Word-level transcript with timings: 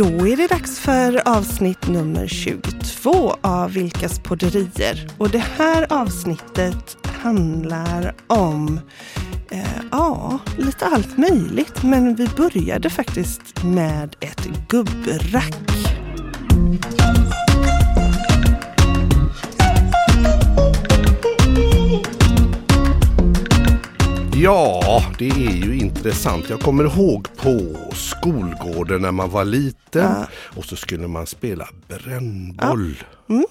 Då 0.00 0.28
är 0.28 0.36
det 0.36 0.46
dags 0.46 0.78
för 0.78 1.28
avsnitt 1.28 1.88
nummer 1.88 2.26
22 2.26 3.36
av 3.40 3.72
Vilkas 3.72 4.18
podderier. 4.18 5.08
Och 5.18 5.30
det 5.30 5.44
här 5.58 5.92
avsnittet 5.92 6.96
handlar 7.22 8.14
om 8.26 8.80
eh, 9.50 9.82
ja, 9.90 10.38
lite 10.58 10.86
allt 10.86 11.18
möjligt. 11.18 11.82
Men 11.82 12.14
vi 12.14 12.28
började 12.36 12.90
faktiskt 12.90 13.64
med 13.64 14.16
ett 14.20 14.48
gubbrack. 14.68 15.70
Ja, 24.42 25.02
det 25.18 25.28
är 25.30 25.64
ju 25.66 25.78
intressant. 25.78 26.48
Jag 26.50 26.60
kommer 26.60 26.84
ihåg 26.84 27.26
på 27.36 27.76
skolgården 27.94 29.02
när 29.02 29.12
man 29.12 29.30
var 29.30 29.44
liten 29.44 29.76
Ja. 29.92 30.26
och 30.56 30.64
så 30.64 30.76
skulle 30.76 31.08
man 31.08 31.26
spela 31.26 31.68
brännboll. 31.88 32.94
Mm. 33.30 33.44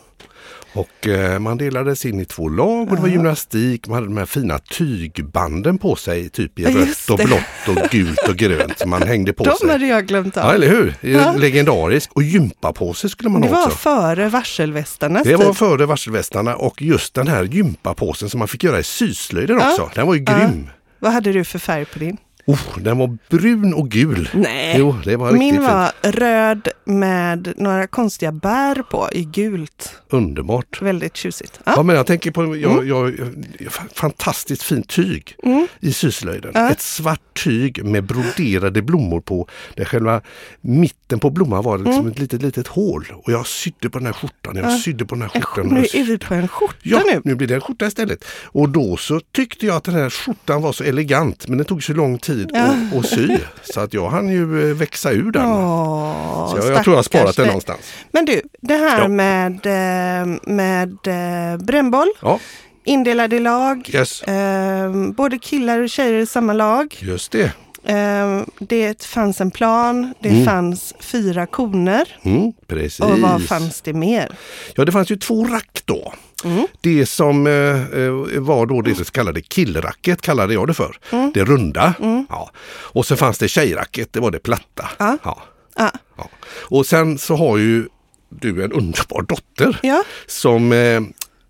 Och 0.73 1.07
eh, 1.07 1.39
man 1.39 1.57
delades 1.57 2.05
in 2.05 2.20
i 2.20 2.25
två 2.25 2.49
lag 2.49 2.89
och 2.89 2.95
det 2.95 3.02
var 3.02 3.09
gymnastik. 3.09 3.88
Man 3.88 3.95
hade 3.95 4.07
de 4.07 4.17
här 4.17 4.25
fina 4.25 4.57
tygbanden 4.59 5.77
på 5.77 5.95
sig, 5.95 6.29
typ 6.29 6.59
i 6.59 6.63
Ja, 6.63 6.70
rött 6.70 7.09
och 7.09 7.17
det. 7.17 7.26
blått 7.26 7.77
och 7.77 7.90
gult 7.90 8.27
och 8.29 8.35
grönt 8.35 8.79
som 8.79 8.90
man 8.90 9.01
hängde 9.03 9.34
på 9.34 9.43
De 9.43 9.55
sig. 9.55 9.70
hade 9.70 9.87
jag 9.87 10.07
glömt 10.07 10.37
av. 10.37 10.43
Ja, 10.45 10.53
eller 10.53 10.67
hur? 10.70 10.95
Ja. 11.01 11.34
Legendarisk. 11.37 12.09
Och 12.13 12.23
gympapåse 12.23 13.09
skulle 13.09 13.29
man 13.29 13.41
det 13.41 13.48
ha 13.48 13.55
var 13.55 13.65
också. 13.65 13.77
före 13.77 14.29
varselvästarnas 14.29 15.23
Det 15.23 15.35
var 15.35 15.53
före 15.53 15.85
varselvästarna 15.85 16.55
och 16.55 16.81
just 16.81 17.13
den 17.13 17.27
här 17.27 17.43
gympapåsen 17.43 18.29
som 18.29 18.40
man 18.40 18.48
fick 18.48 18.63
göra 18.63 18.79
i 18.79 18.84
syslöjden 18.84 19.57
Ja. 19.59 19.70
också. 19.71 19.90
Den 19.95 20.07
var 20.07 20.13
ju 20.15 20.23
Ja. 20.27 20.37
grym. 20.40 20.67
Vad 20.99 21.12
hade 21.12 21.31
du 21.31 21.44
för 21.44 21.59
färg 21.59 21.85
på 21.85 21.99
din? 21.99 22.17
Oh, 22.49 22.80
den 22.80 22.98
var 22.98 23.17
brun 23.30 23.73
och 23.73 23.89
gul. 23.89 24.30
Nej. 24.34 24.76
Jo, 24.80 24.95
det 25.03 25.16
var 25.17 25.27
riktigt 25.31 25.40
Min 25.40 25.55
fint. 25.55 25.67
var 25.67 25.91
röd 26.12 26.67
med 26.85 27.53
några 27.57 27.88
konstiga 27.88 28.32
bär 28.32 28.76
på 28.91 29.10
i 29.12 29.23
gult. 29.23 29.96
Underbart. 30.10 30.82
Väldigt 30.82 31.18
tjusigt. 31.18 31.60
Ja. 31.63 31.73
Ja. 31.76 31.84
men 31.84 31.96
jag 31.96 32.05
tänker 32.05 32.32
på 32.32 32.41
Mm. 32.41 32.62
jag, 32.62 32.88
jag, 32.88 33.20
jag, 33.60 33.71
fantastiskt 33.93 34.63
fint 34.63 34.88
tyg 34.90 35.35
i 35.79 35.93
syslöjden. 35.93 36.51
Ja. 36.54 36.70
Ett 36.71 36.82
svart 36.82 37.43
tyg 37.43 37.84
med 37.85 38.04
broderade 38.04 38.82
blommor 38.82 39.21
på. 39.21 39.48
Där 39.76 39.85
själva 39.85 40.21
mitten 40.62 41.20
på 41.20 41.29
blomman 41.29 41.63
var 41.63 41.77
liksom 41.77 41.93
Mm. 41.99 42.12
ett 42.12 42.20
litet, 42.20 42.41
litet 42.41 42.68
hål. 42.68 43.05
Och 43.23 43.32
jag 43.32 43.48
sydde 43.48 43.90
på 43.90 43.98
den 43.99 44.05
här 44.05 44.13
skjortan. 44.13 44.55
Jag 44.55 44.79
sydde 44.79 45.05
på 45.05 45.16
den 45.16 45.21
här 45.21 45.29
skjortan. 45.29 45.70
sk- 45.70 45.73
Nu 45.73 45.79
är 46.01 46.04
vi 46.05 46.18
på 46.18 46.34
en 46.34 46.48
skjorta 46.48 46.73
Ja, 46.84 47.01
nu. 47.05 47.21
nu 47.23 47.35
blir 47.35 47.48
det 47.48 47.55
en 47.55 47.62
skjorta 47.62 47.88
istället. 47.88 48.26
Och 48.45 48.70
då 48.70 48.98
så 48.98 49.20
tyckte 49.35 49.66
jag 49.66 49.76
att 49.76 49.84
den 49.84 49.95
här 49.95 50.10
skjortan 50.10 50.62
var 50.62 50.71
så 50.71 50.84
elegant 50.84 51.48
men 51.48 51.57
det 51.57 51.63
tog 51.63 51.84
så 51.84 51.93
lång 51.93 52.18
tid 52.18 52.38
Ja. 52.54 52.59
att, 52.63 52.98
att 52.98 53.05
sy. 53.05 53.37
Så 53.63 53.79
att 53.79 53.93
jag 53.93 54.09
hann 54.09 54.29
ju 54.29 54.70
eh, 54.70 54.76
växa 54.76 55.12
ur 55.12 55.32
den. 55.32 55.45
Åh, 55.45 56.51
så 56.51 56.57
jag, 56.57 56.65
jag 56.76 56.84
tror 56.84 56.93
jag 56.93 56.98
har 56.98 57.04
sparat 57.04 57.35
den 57.35 57.48
någonstans. 57.48 57.79
Men 58.12 58.26
du, 58.26 58.41
det 58.62 58.73
här 58.77 59.01
Ja. 59.01 59.07
med, 59.07 59.65
eh, 59.65 60.37
med 60.43 60.98
eh, 61.07 61.57
brännboll, 61.65 62.07
Ja, 62.21 62.40
indelade 62.84 63.35
i 63.35 63.40
lag, 63.40 63.90
yes. 63.93 64.22
eh, 64.23 64.91
både 65.12 65.38
killar 65.40 65.79
och 65.79 65.90
tjejer 65.90 66.13
i 66.13 66.25
samma 66.25 66.53
lag. 66.53 66.95
Just 67.00 67.31
det. 67.31 67.51
Eh, 67.85 68.41
det 68.59 69.03
fanns 69.03 69.41
en 69.41 69.51
plan, 69.51 70.13
det 70.19 70.29
Mm. 70.29 70.45
fanns 70.45 70.94
fyra 71.00 71.45
koner 71.45 72.17
Mm, 72.23 72.51
precis. 72.67 73.00
och 73.00 73.19
vad 73.19 73.44
fanns 73.44 73.81
det 73.81 73.94
mer? 73.94 74.31
Ja, 74.75 74.85
det 74.85 74.91
fanns 74.91 75.12
ju 75.12 75.16
två 75.16 75.45
rack 75.45 75.81
då. 75.85 76.13
Mm. 76.44 76.68
Det 76.81 77.06
som 77.06 77.47
eh, 77.47 77.53
eh, 77.53 78.40
var 78.40 78.66
då 78.66 78.81
det 78.81 78.95
så 78.95 79.06
kallade 79.06 79.41
killracket 79.41 80.22
kallade 80.22 80.53
jag 80.53 80.68
det 80.68 80.73
för. 80.73 80.97
Mm. 81.12 81.31
Det 81.34 81.44
runda. 81.44 81.94
Ja. 82.29 82.51
Och 82.69 83.06
så 83.06 83.16
fanns 83.16 83.38
det 83.38 83.47
tjejracket, 83.47 84.13
det 84.13 84.19
var 84.19 84.31
det 84.31 84.40
platta. 84.40 84.90
Ja. 85.00 85.17
Ja. 85.23 85.41
Ah, 85.75 85.90
Ja. 86.17 86.29
Och 86.62 86.85
sen 86.85 87.17
så 87.17 87.35
har 87.35 87.57
ju 87.57 87.88
du 88.29 88.63
en 88.63 88.72
underbar 88.72 89.22
dotter 89.22 89.79
ja, 89.84 90.03
som 90.28 90.72
eh, 90.72 91.01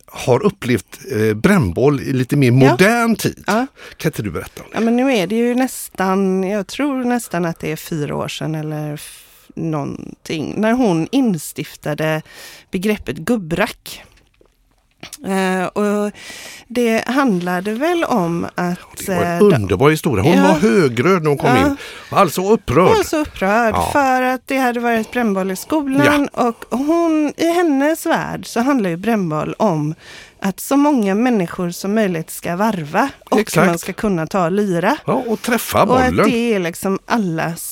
har 0.06 0.44
upplevt 0.46 1.00
eh, 1.12 1.34
brännboll 1.34 2.00
i 2.02 2.14
lite 2.14 2.36
mer 2.36 2.48
Ja. 2.48 2.54
modern 2.72 3.16
tid. 3.16 3.44
Ja. 3.48 3.68
Kan 3.98 4.10
inte 4.10 4.22
du 4.22 4.32
berätta 4.32 4.64
om 4.64 4.70
det? 4.72 4.76
ja, 4.78 4.82
men 4.82 4.96
nu 4.96 5.14
är 5.14 5.28
det 5.28 5.36
ju 5.36 5.56
nästan, 5.56 6.44
jag 6.44 6.68
tror 6.68 7.04
nästan 7.04 7.46
att 7.46 7.60
det 7.60 7.72
är 7.72 7.76
fyra 7.76 8.16
år 8.16 8.28
sedan 8.28 8.56
eller 8.56 9.02
någonting, 9.56 10.54
när 10.58 10.72
hon 10.74 11.08
instiftade 11.12 12.22
begreppet 12.72 13.18
gubbраck. 13.18 14.04
Eh, 15.28 15.66
och 15.66 16.12
det 16.68 17.04
handlade 17.08 17.74
väl 17.74 18.04
om 18.04 18.46
att... 18.56 18.80
Det 19.06 19.16
var 19.16 19.24
en 19.24 19.32
eh, 19.34 19.40
de- 19.40 19.56
underbar 19.56 19.90
historia. 19.90 20.24
Hon 20.24 20.34
Ja. 20.38 20.42
var 20.44 20.60
högröd 20.60 21.22
när 21.24 21.30
hon 21.30 21.38
kom 21.38 21.50
Ja. 21.50 21.58
in. 21.68 21.78
Alltså 22.10 22.50
upprörd. 22.54 22.88
Hon 22.88 22.96
var 22.98 23.04
så 23.04 23.18
upprörd 23.18 23.74
Ja. 23.76 23.90
för 23.94 24.22
att 24.22 24.42
det 24.46 24.58
hade 24.58 24.80
varit 24.80 25.12
brännboll 25.12 25.52
i 25.52 25.56
skolan 25.56 26.28
och 26.28 26.66
hon, 26.70 27.34
i 27.38 27.52
hennes 27.52 28.06
värld 28.06 28.46
så 28.48 28.60
handlar 28.60 28.90
ju 28.90 28.98
brännboll 28.98 29.54
om 29.58 29.96
att 30.42 30.60
så 30.60 30.78
många 30.78 31.16
människor 31.16 31.70
som 31.72 31.94
möjligt 31.96 32.30
ska 32.32 32.56
varva 32.56 33.10
och 33.30 33.40
Exakt. 33.40 33.68
man 33.68 33.78
ska 33.80 33.94
kunna 33.94 34.28
ta 34.28 34.50
lyra. 34.50 34.98
Ja, 35.06 35.24
och 35.28 35.42
träffa 35.42 35.84
Och 35.84 36.00
att 36.02 36.10
bollen. 36.10 36.30
det 36.30 36.54
är 36.54 36.60
liksom 36.60 37.00
allas, 37.06 37.69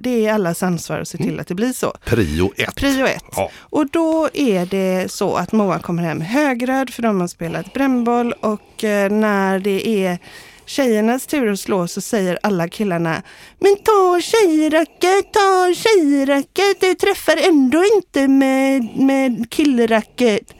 det 0.00 0.26
är 0.26 0.32
allas 0.32 0.62
ansvar 0.62 1.00
att 1.00 1.08
se 1.08 1.18
till 1.18 1.40
att 1.40 1.46
det 1.46 1.54
blir 1.54 1.72
så. 1.72 1.92
Prio 2.04 2.52
ett. 2.56 2.74
Prio 2.74 3.06
ett. 3.06 3.24
Ja. 3.36 3.50
Och 3.60 3.90
då 3.90 4.28
är 4.32 4.66
det 4.66 5.12
så 5.12 5.34
att 5.34 5.52
Moa 5.52 5.78
kommer 5.78 6.02
hem 6.02 6.20
högröd 6.20 6.90
för 6.90 7.02
de 7.02 7.20
har 7.20 7.28
spelat 7.28 7.72
brännboll 7.72 8.32
och 8.32 8.84
eh, 8.84 9.10
när 9.10 9.58
det 9.58 9.88
är 9.88 10.18
tjejernas 10.66 11.26
tur 11.26 11.52
att 11.52 11.60
slå 11.60 11.88
så 11.88 12.00
säger 12.00 12.38
alla 12.42 12.68
killarna 12.68 13.22
Men 13.58 13.76
ta 13.76 14.20
tjejracket, 14.22 15.32
ta 15.32 15.74
tjejracket, 15.74 16.80
du 16.80 16.94
träffar 16.94 17.48
ändå 17.48 17.84
inte 17.96 18.28
med, 18.28 18.96
med 18.96 19.50
killracket. 19.50 20.54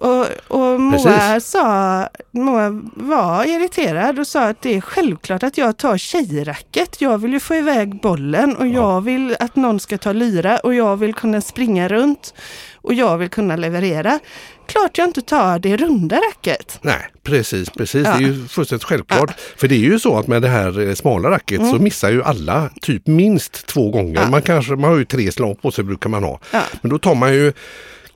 Och, 0.00 0.26
och 0.48 0.80
Moa, 0.80 1.40
sa, 1.40 2.08
Moa 2.30 2.82
var 2.94 3.44
irriterad 3.44 4.18
och 4.18 4.26
sa 4.26 4.48
att 4.48 4.62
det 4.62 4.74
är 4.76 4.80
självklart 4.80 5.42
att 5.42 5.58
jag 5.58 5.76
tar 5.76 5.98
tjejracket. 5.98 7.00
Jag 7.00 7.18
vill 7.18 7.32
ju 7.32 7.40
få 7.40 7.54
iväg 7.54 8.00
bollen 8.00 8.56
och 8.56 8.66
jag 8.66 9.00
vill 9.00 9.36
att 9.40 9.56
någon 9.56 9.80
ska 9.80 9.98
ta 9.98 10.12
lyra 10.12 10.58
och 10.58 10.74
jag 10.74 10.96
vill 10.96 11.14
kunna 11.14 11.40
springa 11.40 11.88
runt 11.88 12.34
och 12.74 12.94
jag 12.94 13.18
vill 13.18 13.28
kunna 13.28 13.56
leverera. 13.56 14.18
Klart 14.66 14.98
jag 14.98 15.08
inte 15.08 15.22
tar 15.22 15.58
det 15.58 15.76
runda 15.76 16.16
racket. 16.16 16.78
Nej, 16.82 17.08
precis, 17.22 17.70
precis. 17.70 18.06
Ja. 18.06 18.16
Det 18.16 18.24
är 18.24 18.28
ju 18.28 18.48
fullständigt 18.48 18.84
självklart. 18.84 19.40
För 19.56 19.68
det 19.68 19.74
är 19.74 19.78
ju 19.78 19.98
så 19.98 20.18
att 20.18 20.26
med 20.26 20.42
det 20.42 20.48
här 20.48 20.88
eh, 20.88 20.94
smala 20.94 21.30
racket 21.30 21.70
så 21.70 21.78
missar 21.78 22.10
ju 22.10 22.22
alla 22.22 22.70
typ 22.80 23.06
minst 23.06 23.66
två 23.66 23.90
gånger. 23.90 24.10
Mm. 24.10 24.22
Ja. 24.22 24.30
Man 24.30 24.42
kanske 24.42 24.72
man 24.72 24.90
har 24.90 24.98
ju 24.98 25.04
tre 25.04 25.32
slag 25.32 25.62
på 25.62 25.70
sig 25.70 25.84
brukar 25.84 26.10
man 26.10 26.24
ha. 26.24 26.40
Ja. 26.50 26.62
Men 26.80 26.90
då 26.90 26.98
tar 26.98 27.14
man 27.14 27.34
ju 27.34 27.52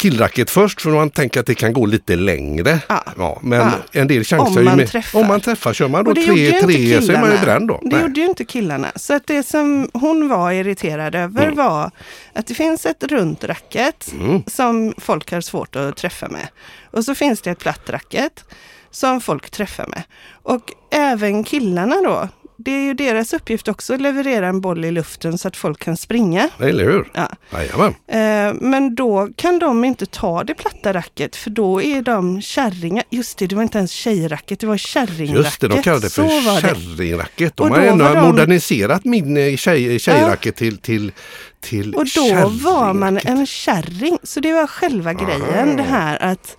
killracket 0.00 0.50
först 0.50 0.80
för 0.82 0.90
man 0.90 1.10
tänker 1.10 1.40
att 1.40 1.46
det 1.46 1.54
kan 1.54 1.72
gå 1.72 1.86
lite 1.86 2.16
längre. 2.16 2.78
Ja. 3.16 3.38
men 3.42 3.58
Ja. 3.60 3.70
en 3.92 4.08
del 4.08 4.24
chansar 4.24 4.46
Om 4.46 4.56
ju 4.58 4.64
man 4.64 4.76
med... 4.76 4.88
träffar. 4.88 5.20
Om 5.20 5.26
man 5.26 5.40
träffar. 5.40 5.72
Kör 5.72 5.88
man 5.88 6.04
då 6.04 6.10
Och 6.10 6.14
det 6.14 6.20
gjorde 6.20 6.40
ju 6.40 6.50
tre, 6.50 6.56
inte 6.60 6.66
tre 6.66 7.02
så 7.02 7.12
är 7.12 7.20
man 7.20 7.30
ju 7.32 7.38
bränd 7.38 7.68
då. 7.68 7.80
Det 7.82 7.88
Nej. 7.96 8.02
gjorde 8.02 8.20
ju 8.20 8.26
inte 8.26 8.44
killarna. 8.44 8.92
Så 8.96 9.14
att 9.14 9.26
det 9.26 9.42
som 9.46 9.90
hon 9.92 10.28
var 10.28 10.52
irriterad 10.52 11.14
över 11.14 11.42
Mm. 11.44 11.56
var 11.56 11.90
att 12.34 12.46
det 12.46 12.54
finns 12.54 12.86
ett 12.86 13.02
runt 13.02 13.44
racket 13.44 14.12
Mm. 14.20 14.42
som 14.46 14.94
folk 14.98 15.32
har 15.32 15.40
svårt 15.40 15.76
att 15.76 15.96
träffa 15.96 16.28
med. 16.28 16.48
Och 16.90 17.04
så 17.04 17.14
finns 17.14 17.40
det 17.40 17.50
ett 17.50 17.58
platt 17.58 17.90
racket 17.90 18.44
som 18.90 19.20
folk 19.20 19.50
träffar 19.50 19.86
med. 19.86 20.02
Och 20.42 20.62
även 20.92 21.44
killarna 21.44 21.96
då, 22.04 22.28
det 22.64 22.70
är 22.70 22.84
ju 22.84 22.94
deras 22.94 23.32
uppgift 23.32 23.68
också 23.68 23.94
att 23.94 24.00
leverera 24.00 24.48
en 24.48 24.60
boll 24.60 24.84
i 24.84 24.90
luften 24.90 25.38
så 25.38 25.48
att 25.48 25.56
folk 25.56 25.78
kan 25.84 25.96
springa. 25.96 26.48
Eller 26.58 26.84
hur? 26.84 27.10
Ja. 27.14 27.28
Jajamän. 27.52 27.94
Eh, 28.08 28.54
men 28.60 28.94
då 28.94 29.28
kan 29.36 29.58
de 29.58 29.84
inte 29.84 30.06
ta 30.06 30.44
det 30.44 30.54
platta 30.54 30.92
racket 30.92 31.36
för 31.36 31.50
då 31.50 31.82
är 31.82 32.02
de 32.02 32.40
kärringar. 32.42 33.04
Just 33.10 33.38
det, 33.38 33.46
det 33.46 33.54
var 33.56 33.62
inte 33.62 33.78
ens 33.78 33.90
tjejracket, 33.90 34.60
det 34.60 34.66
var 34.66 34.76
kärringracket. 34.76 35.44
Just 35.44 35.60
det, 35.60 35.68
de 35.68 35.82
kallar 35.82 36.00
det 36.00 36.10
för 36.10 36.60
kärringracket. 36.60 37.56
De 37.56 37.62
Och 37.62 37.76
har 37.76 37.84
då 37.86 37.92
ändå 37.92 38.14
de- 38.14 38.26
moderniserat 38.26 39.04
min 39.04 39.36
eh, 39.36 39.56
tjej, 39.56 39.98
tjejracket 39.98 40.56
till, 40.56 40.78
till, 40.78 41.12
till 41.60 41.94
Och 41.94 42.06
då 42.14 42.48
var 42.48 42.92
man 42.94 43.18
en 43.24 43.46
kärring. 43.46 44.18
Så 44.22 44.40
det 44.40 44.52
var 44.52 44.66
själva 44.66 45.12
grejen 45.12 45.76
det 45.76 45.82
här 45.82 46.22
att, 46.22 46.56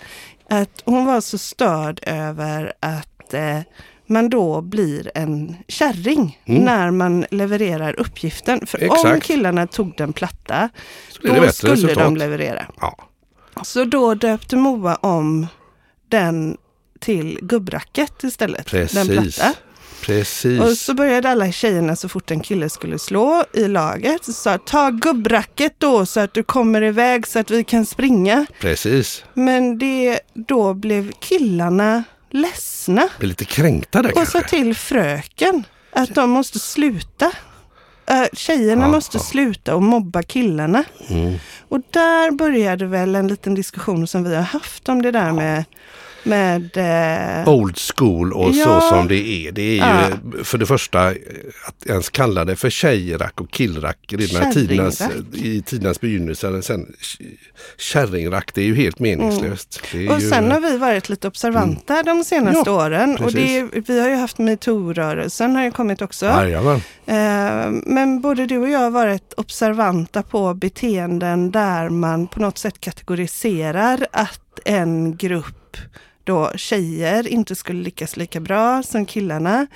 att 0.50 0.82
hon 0.86 1.06
var 1.06 1.22
så 1.22 1.38
störd 1.38 2.00
över 2.08 2.74
att 2.80 3.34
eh, 3.34 3.60
man 4.12 4.30
då 4.30 4.62
blir 4.62 5.12
en 5.16 5.56
kärring 5.68 6.40
Mm. 6.46 6.64
när 6.64 6.92
man 6.92 7.26
levererar 7.32 8.00
uppgiften. 8.00 8.68
För 8.68 8.90
om 8.90 8.96
Exakt. 8.96 9.24
killarna 9.24 9.68
tog 9.68 9.94
den 9.98 10.14
platta, 10.14 10.70
det 11.22 11.28
då 11.40 11.52
skulle 11.52 11.74
resultat. 11.74 11.98
de 11.98 12.18
leverera. 12.18 12.66
Ja. 12.82 12.98
Så 13.64 13.84
då 13.84 14.14
döpte 14.14 14.56
Moa 14.56 14.96
om 14.96 15.48
den 16.10 16.58
till 17.00 17.40
gubbracket 17.42 18.24
istället. 18.24 18.72
Den 18.72 18.88
Precis. 18.88 19.36
platta. 19.36 19.54
Precis. 20.02 20.62
Och 20.62 20.70
så 20.78 20.94
började 20.94 21.30
alla 21.30 21.52
tjejerna 21.52 21.96
så 21.96 22.10
fort 22.10 22.32
en 22.32 22.40
kille 22.40 22.70
skulle 22.70 23.00
slå 23.00 23.44
i 23.54 23.68
laget 23.68 24.26
så 24.26 24.34
sa 24.34 24.58
ta 24.58 24.90
gubbracket 24.90 25.74
då 25.78 26.06
så 26.06 26.20
att 26.20 26.34
du 26.34 26.44
kommer 26.44 26.82
iväg 26.82 27.28
så 27.28 27.40
att 27.40 27.52
vi 27.52 27.64
kan 27.64 27.86
springa. 27.86 28.46
Precis. 28.60 29.24
Men 29.34 29.78
det, 29.78 30.20
då 30.34 30.74
blev 30.74 31.12
killarna 31.12 32.04
ledsna 32.32 33.10
Blir 33.20 33.30
lite 33.30 33.46
kränkta 33.46 34.02
där 34.02 34.18
och 34.18 34.28
sa 34.28 34.42
till 34.42 34.76
fröken 34.76 35.64
att 35.94 36.16
de 36.16 36.30
måste 36.30 36.60
sluta. 36.60 37.32
Eh, 38.06 38.24
tjejerna 38.34 38.86
Ja, 38.86 38.88
måste 38.92 39.20
sluta 39.20 39.76
och 39.76 39.84
mobba 39.84 40.24
killarna. 40.24 40.84
Mm. 41.08 41.36
Och 41.70 41.82
där 41.92 42.32
började 42.32 42.86
väl 42.86 43.16
en 43.16 43.28
liten 43.28 43.56
diskussion 43.56 44.08
som 44.08 44.24
vi 44.24 44.36
har 44.36 44.44
haft 44.44 44.90
om 44.90 45.02
det 45.02 45.12
där 45.12 45.32
med, 45.32 45.66
med 46.24 46.78
eh, 47.44 47.50
Old 47.50 47.78
school 47.96 48.34
och 48.34 48.52
Ja. 48.52 48.64
så 48.82 48.82
som 48.96 49.08
det 49.08 49.48
är. 49.48 49.52
Det 49.52 49.80
är 49.80 50.08
ju 50.36 50.44
för 50.44 50.58
det 50.58 50.66
första 50.66 51.08
att 51.68 51.86
ens 51.86 52.10
kalla 52.10 52.46
det 52.46 52.56
för 52.56 52.70
tjejrack 52.70 53.42
och 53.42 53.52
killrack 53.52 53.98
redan 54.10 54.54
Kärringrack. 54.54 55.02
i 55.34 55.62
tidernas 55.62 56.02
begynnelse. 56.02 56.62
Sen, 56.62 56.94
kärringrack, 57.78 58.52
det 58.54 58.62
är 58.62 58.66
ju 58.66 58.76
helt 58.76 59.00
meningslöst. 59.00 59.82
Är 59.94 59.98
Mm. 60.02 60.14
Och 60.16 60.20
ju, 60.22 60.30
sen 60.30 60.52
har 60.52 60.60
vi 60.60 60.78
varit 60.78 61.10
lite 61.10 61.28
observanta 61.28 62.04
de 62.04 62.24
senaste 62.24 62.70
Ja, 62.70 62.86
åren. 62.86 63.18
Och 63.18 63.32
det, 63.32 63.62
precis. 63.72 63.90
vi 63.90 64.00
har 64.02 64.10
ju 64.10 64.16
haft 64.16 64.38
metoo-rörelsen 64.38 65.56
har 65.56 65.64
ju 65.64 65.72
kommit 65.72 66.02
också. 66.02 66.26
Jajamän. 66.26 66.82
Eh, 67.06 67.72
Men 67.86 68.22
både 68.22 68.46
du 68.46 68.58
och 68.58 68.70
jag 68.70 68.80
har 68.80 68.90
varit 68.90 69.34
observanta 69.38 70.24
på 70.24 70.54
beteenden 70.54 71.52
där 71.52 71.90
man 71.90 72.28
på 72.28 72.40
något 72.40 72.58
sätt 72.58 72.80
kategoriserar 72.80 74.08
att 74.12 74.42
en 74.66 75.16
grupp 75.18 75.78
då 76.24 76.52
tjejer 76.56 77.28
inte 77.28 77.56
skulle 77.56 77.84
lyckas 77.84 78.18
lika 78.18 78.40
bra 78.40 78.84
som 78.84 79.06
killarna. 79.06 79.68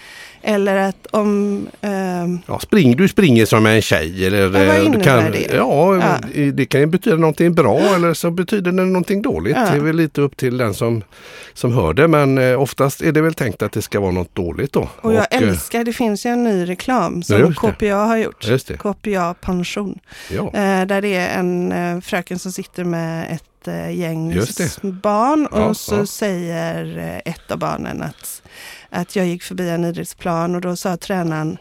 Eller 0.41 0.75
att 0.75 1.07
om... 1.11 1.67
ehm, 1.81 2.39
Ja, 2.47 2.59
spring, 2.59 2.95
du 2.97 3.07
springer 3.07 3.45
som 3.45 3.65
en 3.65 3.81
tjej. 3.81 4.25
Eller, 4.27 4.47
vad 4.47 4.61
eh, 4.67 4.75
du 4.75 4.83
innebär 4.85 5.03
kan, 5.03 5.31
det? 5.31 5.55
Ja, 5.55 5.95
Ja. 5.95 6.19
eh, 6.41 6.47
det 6.53 6.65
kan 6.65 6.81
ju 6.81 6.87
betyda 6.87 7.15
någonting 7.15 7.53
bra 7.53 7.79
eller 7.79 8.13
så 8.13 8.31
betyder 8.31 8.71
det 8.71 8.83
någonting 8.85 9.21
dåligt. 9.21 9.55
Ja. 9.57 9.65
Det 9.71 9.77
är 9.77 9.81
väl 9.81 9.95
lite 9.95 10.21
upp 10.21 10.37
till 10.37 10.57
den 10.57 10.73
som, 10.73 11.03
som 11.53 11.73
hör 11.73 11.93
det. 11.93 12.07
Men 12.07 12.37
eh, 12.37 12.61
oftast 12.61 13.01
är 13.01 13.11
det 13.11 13.21
väl 13.21 13.33
tänkt 13.33 13.61
att 13.61 13.71
det 13.71 13.81
ska 13.81 13.99
vara 13.99 14.11
något 14.11 14.35
dåligt 14.35 14.73
då. 14.73 14.89
och 15.01 15.13
jag 15.13 15.27
eh, 15.31 15.41
älskar, 15.41 15.83
det 15.83 15.93
finns 15.93 16.25
ju 16.25 16.29
en 16.29 16.43
ny 16.43 16.65
reklam 16.69 17.23
som. 17.23 17.53
KPA 17.53 17.95
har 17.95 18.17
gjort. 18.17 18.45
KPA 18.79 19.33
pension. 19.41 19.99
Ja. 20.31 20.43
Eh, 20.45 20.85
där 20.85 21.01
det 21.01 21.15
är 21.15 21.39
en 21.39 21.71
eh, 21.71 22.01
fröken 22.01 22.39
som 22.39 22.51
sitter 22.51 22.83
med 22.83 23.31
ett 23.31 23.43
eh, 23.67 23.91
gäng 23.91 24.33
barn 24.83 25.45
och 25.45 25.59
Ja, 25.59 25.73
så 25.73 25.95
ja. 25.95 26.05
säger 26.05 26.97
eh, 26.97 27.33
ett 27.33 27.51
av 27.51 27.57
barnen 27.57 28.01
att, 28.01 28.41
att 28.89 29.15
jag 29.15 29.25
gick 29.27 29.43
förbi 29.43 29.69
en 29.69 29.85
idrottsplan 29.85 30.55
och 30.55 30.61
då 30.61 30.75
sa 30.75 30.97
tränaren 30.97 31.57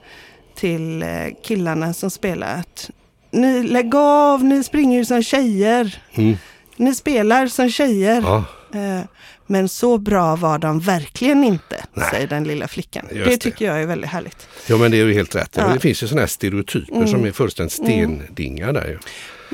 till 0.54 1.02
eh, 1.02 1.08
killarna 1.44 1.92
som 1.92 2.10
spelar 2.10 2.58
att 2.60 2.90
ni 3.30 3.62
lägg 3.62 3.94
av, 3.94 4.44
ni 4.44 4.64
springer 4.64 4.98
ju 4.98 5.04
som 5.04 5.22
tjejer. 5.22 6.02
Mm. 6.14 6.36
Ni 6.76 6.94
spelar 6.94 7.46
som 7.46 7.70
tjejer. 7.70 8.22
Ja. 8.22 8.44
Men 9.46 9.69
så 9.69 9.99
bra 9.99 10.37
var 10.37 10.58
de 10.58 10.81
verkligen 10.81 11.44
inte, 11.44 11.85
Nej. 11.94 12.06
säger 12.11 12.26
den 12.26 12.44
lilla 12.44 12.69
flickan. 12.69 13.06
Just 13.12 13.25
Det 13.25 13.31
det. 13.31 13.37
tycker 13.37 13.64
jag 13.64 13.82
är 13.82 13.87
väldigt 13.87 14.11
härligt. 14.11 14.49
ja, 14.69 14.76
men 14.76 14.91
det 14.91 15.00
är 15.00 15.05
ju 15.06 15.14
helt 15.14 15.35
rätt. 15.35 15.55
Ja. 15.56 15.69
Det 15.69 15.81
finns 15.81 16.02
ju 16.02 16.06
sådana 16.06 16.20
här 16.23 16.26
stereotyper 16.26 16.94
Mm. 16.96 17.08
som 17.08 17.25
är 17.25 17.32
fullständigt 17.32 17.73
stendingar 17.73 18.73
där 18.73 18.87
ju. 18.87 18.99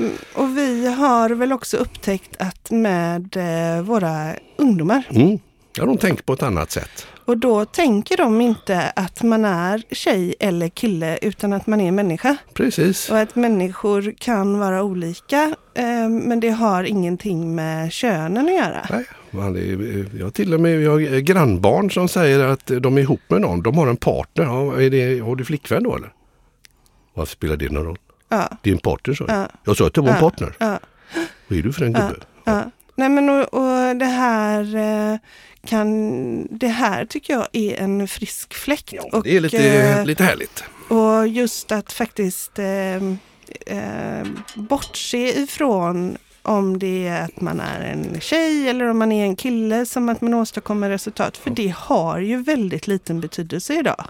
Mm, 0.05 0.11
Och 0.33 0.57
vi 0.57 0.93
har 0.93 1.29
väl 1.29 1.53
också 1.53 1.77
upptäckt 1.77 2.35
att 2.41 2.71
med 2.71 3.37
eh, 3.37 3.81
våra 3.83 4.33
ungdomar 4.57 5.03
Mm. 5.09 5.39
Ja, 5.77 5.85
de 5.85 5.97
tänker 5.97 6.23
på 6.23 6.33
ett 6.33 6.43
annat 6.43 6.71
sätt. 6.71 7.07
och 7.25 7.37
då 7.37 7.65
tänker 7.65 8.17
de 8.17 8.41
inte 8.41 8.91
att 8.95 9.23
man 9.23 9.45
är 9.45 9.83
tjej 9.91 10.35
eller 10.39 10.69
kille 10.69 11.17
utan 11.21 11.53
att 11.53 11.67
man 11.67 11.81
är 11.81 11.91
människa. 11.91 12.35
Precis. 12.53 13.09
Och 13.09 13.19
att 13.19 13.35
människor 13.35 14.13
kan 14.19 14.59
vara 14.59 14.83
olika 14.83 15.55
eh, 15.75 16.09
men 16.09 16.39
det 16.39 16.49
har 16.49 16.83
ingenting 16.83 17.55
med 17.55 17.91
könen 17.91 18.45
att 18.45 18.53
göra. 18.53 18.87
Nej, 18.89 19.05
man 19.31 19.55
är, 19.55 20.05
jag 20.17 20.25
har 20.25 20.31
till 20.31 20.53
och 20.53 20.59
med 20.59 20.81
jag 20.81 20.91
har 20.91 21.19
grannbarn 21.19 21.91
som 21.91 22.07
säger 22.07 22.39
att 22.39 22.71
de 22.79 22.97
är 22.97 23.01
ihop 23.01 23.21
med 23.27 23.41
någon. 23.41 23.61
De 23.61 23.77
har 23.77 23.87
en 23.87 23.97
partner. 23.97 24.43
Ja, 24.43 24.81
är 24.81 24.89
det, 24.89 25.19
har 25.19 25.35
du 25.35 25.45
flickvän 25.45 25.83
då 25.83 25.95
eller? 25.95 26.13
Varför 27.13 27.31
spelar 27.31 27.55
det 27.57 27.69
någon 27.71 27.85
roll? 27.85 27.97
Ja, 28.29 28.49
Din 28.61 28.77
partner 28.77 29.13
sa 29.13 29.25
jag. 29.27 29.37
Ja. 29.37 29.47
Jag 29.63 29.77
sa 29.77 29.87
att 29.87 29.93
det 29.93 30.01
var 30.01 30.09
en 30.09 30.19
partner. 30.19 30.53
ja, 30.57 30.79
Vad 31.47 31.59
är 31.59 31.63
du 31.63 31.73
för 31.73 31.85
en 31.85 31.93
gubbe? 31.93 32.15
ja. 32.43 32.71
Nej 32.95 33.09
men 33.09 33.29
och, 33.29 33.53
och 33.53 33.95
det 33.95 34.05
här 34.05 34.75
eh, 34.75 35.17
kan, 35.65 36.47
det 36.57 36.67
här 36.67 37.05
tycker 37.05 37.33
jag 37.33 37.47
är 37.51 37.75
en 37.81 38.07
frisk 38.07 38.53
fläkt. 38.53 38.93
Ja, 38.93 39.01
och, 39.11 39.23
det 39.23 39.37
är 39.37 39.41
lite, 39.41 39.81
eh, 39.81 40.05
lite 40.05 40.23
härligt. 40.23 40.63
Och 40.87 41.27
just 41.27 41.71
att 41.71 41.91
faktiskt 41.91 42.59
eh, 42.59 42.95
eh, 43.77 44.27
bortse 44.55 45.41
ifrån 45.41 46.17
om 46.41 46.79
det 46.79 47.07
är 47.07 47.23
att 47.25 47.41
man 47.41 47.59
är 47.59 47.81
en 47.81 48.19
tjej 48.21 48.69
eller 48.69 48.85
om 48.85 48.97
man 48.99 49.11
är 49.11 49.25
en 49.25 49.35
kille 49.35 49.85
som 49.85 50.09
att 50.09 50.21
man 50.21 50.33
åstadkommer 50.33 50.89
resultat. 50.89 51.37
För 51.37 51.49
det 51.49 51.73
har 51.77 52.19
ju 52.19 52.43
väldigt 52.43 52.87
liten 52.87 53.19
betydelse 53.21 53.73
idag. 53.79 54.05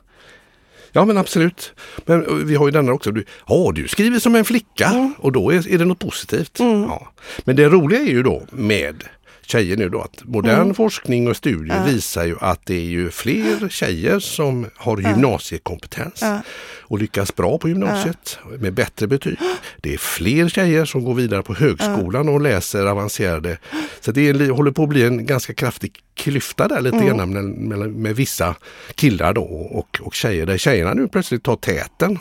Ja 0.92 1.06
men 1.06 1.18
absolut. 1.18 1.74
Men 2.06 2.48
vi 2.48 2.56
har 2.56 2.66
ju 2.66 2.72
denna 2.72 2.92
också. 2.94 3.12
Du, 3.12 3.26
ja, 3.48 3.72
du 3.76 3.88
skriver 3.88 4.20
som 4.20 4.36
en 4.36 4.46
flicka 4.46 4.86
Mm. 4.88 5.14
och 5.18 5.32
då 5.32 5.50
är, 5.52 5.72
är 5.74 5.78
det 5.78 5.86
något 5.86 6.00
positivt. 6.00 6.60
Ja. 6.60 7.12
Men 7.44 7.56
det 7.56 7.70
roliga 7.70 8.00
är 8.00 8.06
ju 8.06 8.24
då 8.24 8.44
med 8.52 9.04
tjejer 9.46 9.78
nu 9.78 9.90
då 9.90 10.02
att 10.02 10.24
modern 10.24 10.62
Mm. 10.62 10.74
forskning 10.76 11.28
och 11.28 11.38
studier 11.38 11.86
visar 11.86 12.26
ju 12.26 12.36
att 12.42 12.66
det 12.66 12.76
är 12.76 12.80
ju 12.90 13.10
fler 13.12 13.70
tjejer 13.70 14.20
som 14.20 14.70
har 14.76 14.98
gymnasiekompetens 15.02 16.20
Ja. 16.22 16.42
och 16.82 17.00
lyckas 17.00 17.36
bra 17.36 17.58
på 17.58 17.70
gymnasiet 17.70 18.40
med 18.60 18.74
bättre 18.74 19.08
betyg. 19.08 19.38
Det 19.82 19.94
är 19.94 19.98
fler 19.98 20.50
tjejer 20.50 20.86
som 20.86 21.04
går 21.04 21.14
vidare 21.14 21.44
på 21.44 21.54
högskolan 21.54 22.30
och 22.30 22.42
läser 22.42 22.86
avancerade. 22.86 23.58
Så 24.02 24.12
det 24.12 24.30
är, 24.30 24.50
håller 24.50 24.72
på 24.72 24.84
att 24.84 24.90
bli 24.90 25.04
en 25.04 25.26
ganska 25.26 25.54
kraftig 25.54 26.00
klyfta 26.14 26.68
där 26.68 26.82
lite 26.82 26.98
grann 27.06 27.18
mellan, 27.30 27.52
mellan, 27.52 27.92
med 27.92 28.16
vissa 28.16 28.56
killar 28.96 29.34
då 29.34 29.44
och, 29.44 30.00
och 30.02 30.14
tjejer. 30.14 30.46
Där 30.46 30.58
tjejerna 30.58 30.94
nu 30.94 31.08
plötsligt 31.08 31.44
tar 31.44 31.56
täten. 31.56 32.20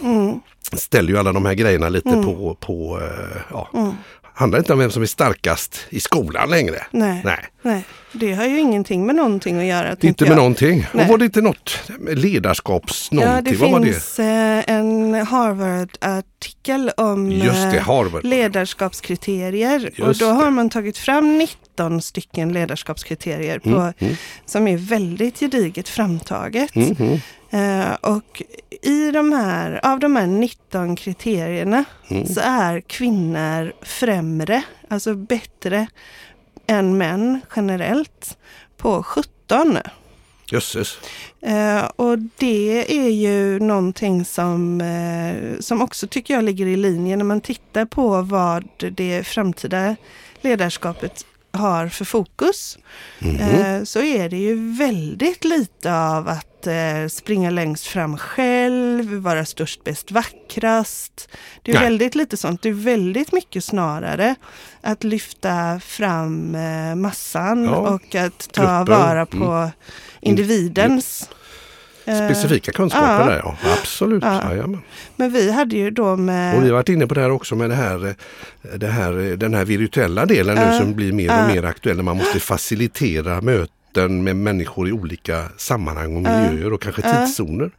Ställer 0.72 1.08
ju 1.08 1.18
alla 1.18 1.32
de 1.32 1.44
här 1.46 1.54
grejerna 1.54 1.88
lite 1.88 2.10
på, 2.10 2.56
på 2.60 3.00
eh, 3.02 3.40
ja, 3.50 3.94
handlar 4.40 4.58
inte 4.58 4.72
om 4.72 4.78
vem 4.78 4.90
som 4.90 5.02
är 5.02 5.06
starkast 5.06 5.86
i 5.88 6.00
skolan 6.00 6.50
längre. 6.50 6.86
Nej. 6.90 7.20
Nej. 7.24 7.44
Nej, 7.62 7.84
det 8.12 8.32
har 8.34 8.44
ju 8.44 8.58
ingenting 8.58 9.06
med 9.06 9.14
någonting 9.16 9.58
att 9.58 9.64
göra. 9.64 9.96
Inte 10.00 10.24
med 10.24 10.30
jag. 10.30 10.36
någonting. 10.36 10.86
Nej. 10.92 11.04
Och 11.04 11.10
var 11.10 11.18
det 11.18 11.24
inte 11.24 11.40
något 11.40 11.80
ledarskaps 12.08 13.08
Ja, 13.12 13.20
någonting? 13.20 13.52
det 13.52 13.58
Vad 13.58 13.70
var 13.70 13.80
det? 13.80 13.86
finns 13.86 14.18
eh, 14.18 14.62
en 14.66 15.14
Harvard-artikel 15.14 16.90
om 16.96 17.32
Just 17.32 17.70
det, 17.70 17.76
eh, 17.76 17.82
Harvard. 17.86 18.24
ledarskapskriterier. 18.24 19.90
och 20.00 20.08
Just 20.08 20.20
då 20.20 20.26
det. 20.26 20.32
har 20.32 20.50
man 20.50 20.70
tagit 20.70 20.98
fram 20.98 21.38
19 21.38 22.02
stycken 22.02 22.52
ledarskapskriterier 22.52 23.58
på, 23.58 23.92
mm. 23.98 24.16
som 24.46 24.68
är 24.68 24.76
väldigt 24.76 25.40
gediget 25.40 25.88
framtaget. 25.88 26.74
Mhm. 26.74 27.20
Eh, 27.52 27.92
och 28.00 28.42
i 28.82 29.10
de 29.10 29.32
här, 29.32 29.80
av 29.86 29.98
de 29.98 30.16
här 30.16 30.26
19 30.26 30.96
kriterierna 30.96 31.84
Mm. 32.10 32.26
så 32.26 32.40
är 32.44 32.80
kvinnor 32.80 33.72
främre, 33.82 34.62
alltså 34.88 35.14
bättre 35.14 35.86
än 36.70 36.98
män 36.98 37.40
generellt 37.56 38.38
på 38.76 39.02
17. 39.02 39.78
Jösses. 40.50 40.98
Eh, 41.40 41.84
och 41.96 42.18
det 42.18 42.96
är 42.98 43.10
ju 43.10 43.60
någonting 43.60 44.24
som, 44.24 44.80
eh, 44.80 45.60
som 45.60 45.82
också 45.82 46.06
tycker 46.06 46.34
jag 46.34 46.44
ligger 46.44 46.66
i 46.66 46.76
linje 46.76 47.16
när 47.16 47.24
man 47.24 47.40
tittar 47.40 47.84
på 47.84 48.22
vad 48.22 48.68
det 48.78 49.26
framtida 49.26 49.96
ledarskapet 50.40 51.26
har 51.52 51.88
för 51.88 52.04
fokus. 52.04 52.78
Eh, 53.40 53.84
så 53.84 54.02
är 54.02 54.28
det 54.28 54.36
ju 54.36 54.72
väldigt 54.78 55.44
lite 55.44 55.94
av 55.94 56.28
att 56.28 56.66
eh, 56.66 57.06
springa 57.10 57.50
längst 57.50 57.86
fram 57.86 58.18
själv, 58.18 59.14
vara 59.14 59.44
störst, 59.44 59.84
bäst, 59.84 60.10
vackrast. 60.10 61.28
Det 61.62 61.70
är 61.70 61.74
Nej. 61.74 61.84
väldigt 61.84 62.14
lite 62.14 62.36
sånt. 62.36 62.62
Det 62.62 62.68
är 62.68 62.72
väldigt 62.72 63.32
mycket 63.32 63.64
snarare 63.64 64.34
att 64.80 65.04
lyfta 65.04 65.80
fram 65.80 66.54
eh, 66.54 66.94
massan 66.94 67.64
Ja. 67.64 67.70
och 67.76 68.14
att 68.14 68.52
ta 68.52 68.78
Gruppen. 68.84 68.98
vara 69.00 69.26
på 69.26 69.70
individens. 70.20 71.28
Specifika 72.16 72.72
kunskaper 72.72 73.26
där 73.26 73.40
ja. 73.44 73.56
Absolut. 73.80 74.22
Ja. 74.22 74.42
Men 75.16 75.32
vi 75.32 75.52
hade 75.52 75.76
ju 75.76 75.90
då 75.90 76.16
med... 76.16 76.56
Och 76.56 76.64
vi 76.64 76.68
har 76.68 76.74
varit 76.74 76.88
inne 76.88 77.06
på 77.06 77.14
det 77.14 77.20
här 77.20 77.30
också 77.30 77.54
med 77.54 77.70
det 77.70 77.76
här, 77.76 78.14
det 78.76 78.86
här, 78.86 79.12
den 79.36 79.54
här 79.54 79.64
virtuella 79.64 80.26
delen 80.26 80.56
nu 80.56 80.78
som 80.78 80.94
blir 80.94 81.12
mer 81.12 81.42
och 81.42 81.54
mer 81.54 81.64
aktuell. 81.64 81.96
När 81.96 82.04
man 82.04 82.16
måste 82.16 82.40
facilitera 82.40 83.40
möten 83.40 84.24
med 84.24 84.36
människor 84.36 84.88
i 84.88 84.92
olika 84.92 85.44
sammanhang 85.56 86.16
och 86.16 86.22
miljöer 86.22 86.72
och 86.72 86.82
kanske 86.82 87.02
tidszoner. 87.02 87.70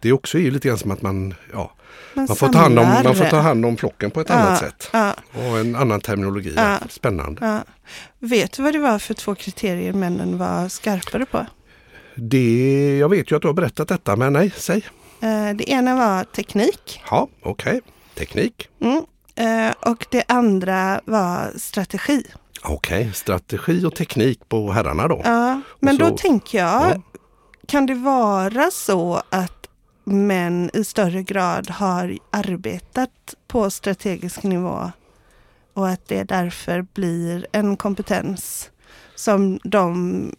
Det 0.00 0.12
också 0.12 0.38
är 0.38 0.42
ju 0.42 0.50
lite 0.50 0.68
grann 0.68 0.78
som 0.78 0.90
att 0.90 1.02
man, 1.02 1.34
ja, 1.52 1.72
man, 2.14 2.24
man, 2.28 2.36
får 2.36 2.48
ta 2.48 2.58
hand 2.58 2.78
om, 2.78 2.88
man 3.04 3.14
får 3.14 3.24
ta 3.24 3.40
hand 3.40 3.66
om 3.66 3.76
flocken 3.76 4.10
på 4.10 4.20
ett 4.20 4.28
Ja, 4.28 4.34
annat 4.34 4.58
sätt. 4.58 4.90
Ja, 4.92 5.14
Och 5.32 5.58
en 5.58 5.76
annan 5.76 6.00
terminologi. 6.00 6.52
Ja. 6.56 6.78
Spännande. 6.88 7.62
Vet 8.18 8.52
du 8.52 8.62
vad 8.62 8.72
det 8.72 8.78
var 8.78 8.98
för 8.98 9.14
två 9.14 9.34
kriterier 9.34 9.92
männen 9.92 10.38
var 10.38 10.68
skarpare 10.68 11.26
på? 11.26 11.46
Det, 12.16 12.96
jag 12.98 13.08
vet 13.08 13.30
ju 13.30 13.36
att 13.36 13.42
du 13.42 13.48
har 13.48 13.54
berättat 13.54 13.88
detta 13.88 14.16
men 14.16 14.32
nej, 14.32 14.52
säg. 14.56 14.84
Eh, 15.20 15.56
Det 15.56 15.70
ena 15.70 15.96
var 15.96 16.24
teknik 16.24 17.02
Ja, 17.10 17.28
okej. 17.42 17.80
Teknik. 18.14 18.68
mm. 18.80 19.04
Eh, 19.34 19.74
och 19.92 20.06
det 20.10 20.24
andra 20.28 21.00
var 21.04 21.52
strategi. 21.58 22.24
Okej, 22.64 23.10
strategi 23.14 23.84
och 23.84 23.94
teknik 23.94 24.48
på 24.48 24.72
herrarna 24.72 25.08
då. 25.08 25.20
Ja, 25.24 25.60
men 25.80 25.96
så- 25.96 26.08
då 26.08 26.16
tänker 26.16 26.58
jag, 26.58 26.82
Ja. 26.90 27.02
kan 27.68 27.86
det 27.86 27.94
vara 27.94 28.70
så 28.70 29.22
att 29.30 29.66
män 30.04 30.70
i 30.74 30.84
större 30.84 31.22
grad 31.22 31.70
har 31.70 32.18
arbetat 32.30 33.34
på 33.48 33.70
strategisk 33.70 34.42
nivå 34.42 34.90
och 35.74 35.88
att 35.88 36.08
det 36.08 36.22
därför 36.24 36.86
blir 36.94 37.46
en 37.52 37.76
kompetens 37.76 38.70
som 39.14 39.58
de 39.64 40.34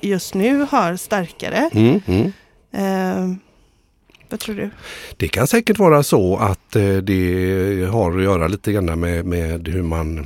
just 0.00 0.34
nu 0.34 0.66
har 0.70 0.96
starkare. 0.96 1.70
Mm, 1.72 2.00
mm. 2.06 2.32
Eh, 2.72 3.36
vad 4.30 4.40
tror 4.40 4.54
du? 4.54 4.70
Det 5.16 5.28
kan 5.28 5.46
säkert 5.46 5.78
vara 5.78 6.02
så 6.02 6.36
att 6.36 6.76
eh, 6.76 6.96
det 6.96 7.88
har 7.92 8.16
att 8.18 8.22
göra 8.24 8.48
lite 8.48 8.72
grann 8.72 9.00
med, 9.00 9.24
med 9.26 9.68
hur 9.68 9.82
man, 9.82 10.18
eh, 10.18 10.24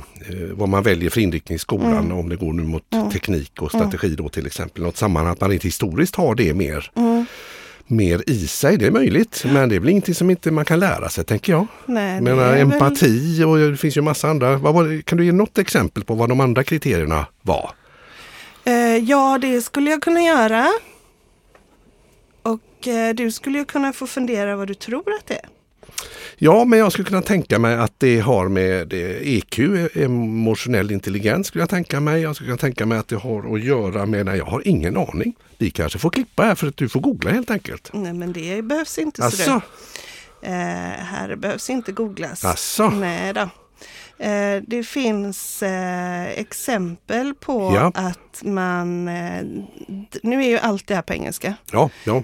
vad 0.51 0.69
man 0.69 0.83
väljer 0.83 1.09
för 1.09 1.21
inriktning 1.21 1.55
i 1.55 1.59
skolan. 1.59 1.93
Mm. 2.05 2.17
Om 2.17 2.29
det 2.29 2.35
går 2.35 2.53
nu 2.53 2.63
mot 2.63 2.93
Mm. 2.93 3.11
teknik 3.11 3.61
och 3.61 3.69
strategi 3.69 4.15
då 4.15 4.29
till 4.29 4.45
exempel. 4.45 4.83
Något 4.83 4.97
sammanhang 4.97 5.33
att 5.33 5.41
man 5.41 5.51
inte 5.51 5.67
historiskt 5.67 6.15
har 6.15 6.35
det 6.35 6.53
mer, 6.53 6.91
Mm. 6.95 7.25
mer 7.87 8.23
i 8.27 8.47
sig. 8.47 8.77
Det 8.77 8.85
är 8.87 8.91
möjligt 8.91 9.43
men 9.45 9.69
det 9.69 9.75
är 9.75 9.79
väl 9.79 9.89
ingenting 9.89 10.15
som 10.15 10.29
inte 10.29 10.51
man 10.51 10.65
kan 10.65 10.79
lära 10.79 11.09
sig 11.09 11.23
tänker 11.23 11.53
jag. 11.53 11.67
Nej, 11.85 12.13
Jag 12.13 12.23
menar 12.23 12.43
är 12.43 12.51
väl- 12.65 12.73
empati 12.73 13.43
och 13.43 13.57
det 13.57 13.77
finns 13.77 13.97
ju 13.97 14.01
massa 14.01 14.29
andra. 14.29 14.57
Vad 14.57 15.05
kan 15.05 15.17
du 15.17 15.25
ge 15.25 15.31
något 15.31 15.57
exempel 15.57 16.03
på 16.03 16.13
vad 16.15 16.29
de 16.29 16.39
andra 16.39 16.63
kriterierna 16.63 17.25
var? 17.41 17.69
Eh, 18.93 19.03
ja, 19.09 19.37
det 19.41 19.61
skulle 19.61 19.89
jag 19.89 20.01
kunna 20.01 20.21
göra. 20.21 20.67
Och 22.43 22.87
eh, 22.87 23.15
du 23.15 23.31
skulle 23.31 23.57
ju 23.57 23.65
kunna 23.65 23.93
få 23.93 24.07
fundera 24.07 24.55
vad 24.55 24.67
du 24.67 24.73
tror 24.73 25.13
att 25.19 25.27
det 25.27 25.33
är. 25.33 25.49
Ja, 26.37 26.65
men 26.65 26.79
jag 26.79 26.91
skulle 26.91 27.07
kunna 27.07 27.21
tänka 27.21 27.59
mig 27.59 27.75
att 27.75 27.93
det 27.97 28.19
har 28.19 28.47
med 28.47 28.93
EQ, 29.21 29.59
emotionell 29.95 30.91
intelligens, 30.91 31.47
skulle 31.47 31.61
jag 31.61 31.69
tänka 31.69 31.99
mig. 31.99 32.21
Jag 32.21 32.35
skulle 32.35 32.47
kunna 32.47 32.57
tänka 32.57 32.85
mig 32.85 32.97
att 32.97 33.07
det 33.07 33.15
har 33.15 33.55
att 33.55 33.63
göra 33.63 34.05
med, 34.05 34.25
nej 34.25 34.37
jag 34.37 34.45
har 34.45 34.67
ingen 34.67 34.97
aning. 34.97 35.35
Vi 35.57 35.71
kanske 35.71 35.99
får 35.99 36.09
klippa 36.09 36.43
här 36.43 36.55
för 36.55 36.67
att 36.67 36.77
du 36.77 36.89
får 36.89 36.99
googla 36.99 37.31
helt 37.31 37.51
enkelt. 37.51 37.89
Nej, 37.93 38.13
men 38.13 38.33
det 38.33 38.61
behövs 38.61 38.97
inte. 38.97 39.21
så 39.21 39.25
Alltså. 39.25 39.61
Eh, 40.41 40.51
här 41.03 41.35
behövs 41.35 41.69
inte 41.69 41.91
googlas. 41.91 42.45
Asså? 42.45 42.89
Nej 42.89 43.33
då. 43.33 43.49
Eh, 44.19 44.61
det 44.67 44.83
finns 44.83 45.63
eh, 45.63 46.27
exempel 46.29 47.33
på 47.33 47.71
Ja. 47.75 47.91
att 47.95 48.43
man, 48.43 49.07
eh, 49.07 49.43
nu 50.23 50.43
är 50.43 50.47
ju 50.49 50.57
allt 50.57 50.87
det 50.87 50.95
här 50.95 51.01
på 51.01 51.13
engelska, 51.13 51.53
ja, 51.71 51.89
ja. 52.05 52.23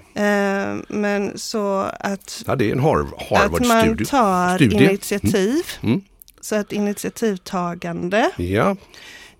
men 0.88 1.38
så 1.38 1.78
att, 2.00 2.42
ja, 2.46 2.56
det 2.56 2.68
är 2.68 2.72
en 2.72 2.78
Har- 2.80 3.00
att 3.00 3.66
man 3.66 4.04
tar 4.04 4.56
studie. 4.56 4.84
initiativ, 4.84 5.62
Mm. 5.82 6.00
så 6.40 6.56
att 6.56 6.72
initiativtagande 6.72 8.30
Ja, 8.36 8.76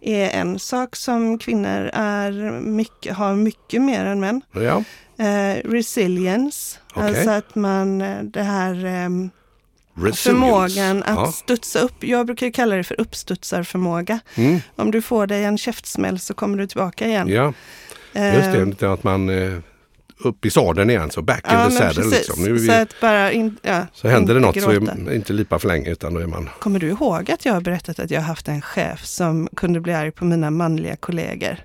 är 0.00 0.28
en 0.40 0.58
sak 0.58 0.96
som 0.96 1.38
kvinnor 1.38 1.90
är 1.92 2.60
mycket, 2.60 3.16
har 3.16 3.34
mycket 3.34 3.82
mer 3.82 4.04
än 4.04 4.20
män. 4.20 4.42
ja, 4.52 4.82
resilience, 5.64 6.78
Okej. 6.94 7.08
alltså 7.08 7.30
att 7.30 7.54
man, 7.54 7.98
det 8.30 8.42
här 8.42 8.84
ehm, 8.84 9.30
resilience. 9.94 10.22
förmågan 10.30 11.02
att 11.02 11.16
Ja. 11.16 11.32
studsa 11.32 11.78
upp. 11.78 12.04
Jag 12.04 12.26
brukar 12.26 12.50
kalla 12.50 12.76
det 12.76 12.84
för 12.84 13.00
uppstudsarförmåga. 13.00 14.20
Mm. 14.34 14.60
Om 14.76 14.90
du 14.90 15.02
får 15.02 15.26
dig 15.26 15.44
en 15.44 15.58
käftsmäll 15.58 16.18
så 16.18 16.34
kommer 16.34 16.58
du 16.58 16.66
tillbaka 16.66 17.06
igen. 17.06 17.28
ja, 17.28 17.52
Eh, 18.12 18.34
just 18.34 18.78
det. 18.80 18.92
Att 18.92 19.04
man 19.04 19.28
eh, 19.28 19.58
upp 20.24 20.44
i 20.46 20.50
sadeln 20.50 20.90
igen, 20.90 21.10
så 21.10 21.22
back 21.22 21.44
Ja, 21.48 21.64
in 21.64 21.70
the 21.70 21.76
saddle. 21.76 22.04
Liksom. 22.10 22.44
Nu 22.44 22.52
vi, 22.52 22.66
Så 22.66 22.72
att 22.72 23.00
bara 23.00 23.32
in, 23.32 23.56
ja, 23.62 23.86
så 23.92 24.08
händer 24.08 24.34
det 24.34 24.40
något 24.40 24.60
så 24.62 24.70
gråta. 24.70 24.92
är 24.92 25.14
inte 25.14 25.32
lipa 25.32 25.58
för 25.58 25.68
länge 25.68 25.90
utan 25.90 26.14
då 26.14 26.20
är 26.20 26.26
man... 26.26 26.48
Kommer 26.60 26.78
du 26.78 26.88
ihåg 26.88 27.30
att 27.30 27.44
jag 27.44 27.52
har 27.52 27.60
berättat 27.60 27.98
att 27.98 28.10
jag 28.10 28.20
har 28.20 28.26
haft 28.26 28.48
en 28.48 28.62
chef 28.62 29.04
som 29.04 29.48
kunde 29.56 29.80
bli 29.80 29.92
arg 29.94 30.10
på 30.10 30.24
mina 30.24 30.50
manliga 30.50 30.96
kollegor? 30.96 31.56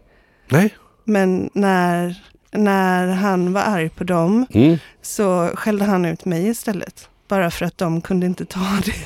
Nej. 0.50 0.76
Men 1.04 1.50
när, 1.54 2.16
när 2.52 3.08
han 3.08 3.54
var 3.54 3.62
arg 3.62 3.90
på 3.90 4.04
dem 4.04 4.46
Mm. 4.54 4.78
så 5.02 5.52
skällde 5.56 5.86
han 5.86 6.06
ut 6.06 6.26
mig 6.26 6.48
istället. 6.48 7.10
Bara 7.28 7.52
för 7.52 7.66
att 7.66 7.78
de 7.78 8.02
kunde 8.02 8.26
inte 8.26 8.46
ta 8.46 8.80
det. 8.86 8.94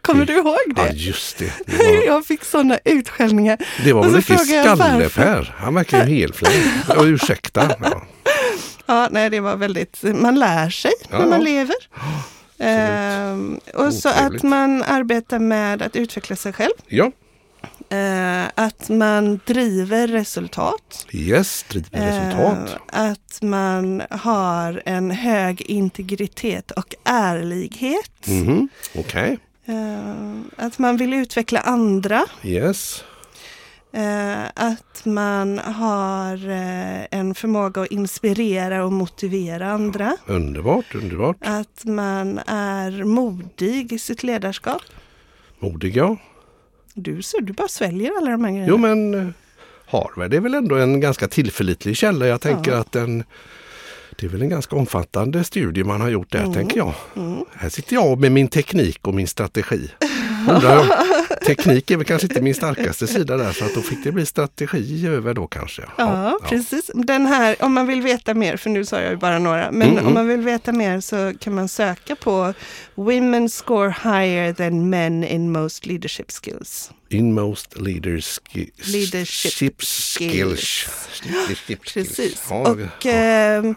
Kommer 0.00 0.24
du 0.26 0.32
ihåg 0.36 0.56
Ja, 0.76 0.82
det? 0.82 0.90
just 0.92 1.38
det. 1.38 1.52
Det 1.66 1.76
var, 1.78 2.06
Jag 2.06 2.26
fick 2.26 2.44
sådana 2.44 2.78
utskällningar. 2.84 3.58
det 3.84 3.92
var 3.92 4.02
väl 4.02 4.12
varför. 4.12 4.36
skalle-Per. 4.36 5.54
Han 5.58 5.74
verkar 5.74 6.06
ju 6.06 6.14
helfläng. 6.20 6.52
Ja, 6.88 7.04
ursäkta. 7.04 7.70
Ja. 7.80 8.02
Ja, 8.86 9.08
nej, 9.10 9.30
det 9.30 9.40
var 9.40 9.56
väldigt, 9.56 10.02
man 10.02 10.38
lär 10.38 10.70
sig 10.70 10.92
Ja, 11.10 11.18
när 11.18 11.26
man 11.26 11.38
ja. 11.40 11.44
lever. 11.44 11.76
Ehm, 12.58 13.60
och 13.74 13.94
så 13.94 14.08
att 14.08 14.42
man 14.42 14.82
arbetar 14.82 15.38
med 15.38 15.82
att 15.82 15.96
utveckla 15.96 16.36
sig 16.36 16.52
själv. 16.52 16.70
ja, 16.88 17.10
Eh, 17.90 18.44
att 18.54 18.88
man 18.88 19.40
driver 19.46 20.06
resultat. 20.08 21.06
yes, 21.12 21.64
driver 21.68 22.06
resultat. 22.06 22.80
Eh, 22.92 23.00
att 23.10 23.38
man 23.42 24.02
har 24.10 24.82
en 24.86 25.10
hög 25.10 25.60
integritet 25.62 26.70
och 26.70 26.94
ärlighet. 27.04 28.26
Mhm, 28.26 28.68
Okej, 28.94 29.38
Eh, 29.68 30.40
att 30.56 30.78
man 30.78 30.96
vill 30.96 31.14
utveckla 31.14 31.60
andra. 31.60 32.24
yes. 32.42 33.04
Eh, 33.92 34.44
att 34.54 35.04
man 35.04 35.58
har 35.58 36.50
eh, 36.50 37.06
en 37.10 37.34
förmåga 37.34 37.82
att 37.82 37.90
inspirera 37.90 38.84
och 38.84 38.92
motivera 38.92 39.70
andra. 39.72 40.16
Underbart, 40.26 40.94
underbart. 40.94 41.36
Att 41.40 41.84
man 41.84 42.38
är 42.46 43.04
modig 43.04 43.92
i 43.92 43.98
sitt 43.98 44.22
ledarskap. 44.22 44.82
Modig 45.58 45.96
ja. 45.96 46.16
Du, 46.98 47.22
så, 47.22 47.38
du 47.40 47.52
bara 47.52 47.68
sväljer 47.68 48.10
alla 48.18 48.30
de 48.30 48.44
här 48.44 48.50
grejerna. 48.50 48.68
Jo 48.70 48.76
men 48.78 49.14
eh, 49.14 49.26
Harvard 49.86 50.34
är 50.34 50.40
väl 50.40 50.54
ändå 50.54 50.74
en 50.76 51.00
ganska 51.00 51.28
tillförlitlig 51.28 51.96
källa. 51.96 52.26
Jag 52.26 52.40
tänker 52.40 52.70
Ja. 52.72 52.78
att 52.78 52.92
den 52.92 53.24
det 54.18 54.26
är 54.26 54.30
väl 54.30 54.42
en 54.42 54.48
ganska 54.48 54.76
omfattande 54.76 55.44
studie 55.44 55.84
man 55.84 56.00
har 56.00 56.08
gjort 56.08 56.32
där, 56.32 56.38
Mm. 56.40 56.52
tänker 56.52 56.76
jag. 56.76 56.92
Mm. 57.16 57.44
Här 57.54 57.68
sitter 57.68 57.94
jag 57.94 58.18
med 58.20 58.32
min 58.32 58.48
teknik 58.48 59.06
och 59.06 59.14
min 59.14 59.26
strategi. 59.26 59.90
Undrar 60.48 60.78
om, 60.78 60.86
är 61.90 61.96
väl 61.96 62.06
kanske 62.06 62.26
inte 62.26 62.40
min 62.40 62.54
starkaste 62.54 63.06
sida 63.06 63.36
där, 63.36 63.52
så 63.52 63.64
att 63.64 63.74
då 63.74 63.80
fick 63.82 64.04
det 64.04 64.12
bli 64.12 64.26
strategi 64.26 65.06
över 65.06 65.34
då 65.34 65.46
kanske. 65.46 65.82
Ja, 65.98 66.38
precis. 66.48 66.90
Den 66.94 67.26
här, 67.26 67.56
om 67.60 67.74
man 67.74 67.86
vill 67.86 68.02
veta 68.02 68.34
mer, 68.34 68.56
för 68.56 68.70
nu 68.70 68.84
sa 68.84 69.00
jag 69.00 69.10
ju 69.10 69.16
bara 69.16 69.38
några, 69.38 69.70
men 69.70 69.90
Mm, 69.96 70.06
om 70.06 70.14
man 70.14 70.28
vill 70.28 70.40
veta 70.40 70.72
mer 70.72 71.00
så 71.00 71.32
kan 71.40 71.54
man 71.54 71.68
söka 71.68 72.16
på 72.16 72.54
Women 72.94 73.48
score 73.50 73.94
higher 74.02 74.52
than 74.52 74.90
men 74.90 75.24
in 75.24 75.52
most 75.52 75.86
leadership 75.86 76.30
skills. 76.30 76.90
In 77.08 77.34
most 77.34 77.78
leaders 77.80 78.40
Leadership 78.86 79.52
ship 79.52 79.82
skills. 79.82 80.86
Precis. 81.94 82.42
Ja, 82.50 82.56
Och 82.56 83.06
eh, 83.06 83.72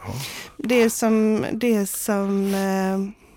det 0.58 0.90
som, 0.90 1.46
det 1.52 1.90
som 1.90 2.54
eh, 2.54 3.29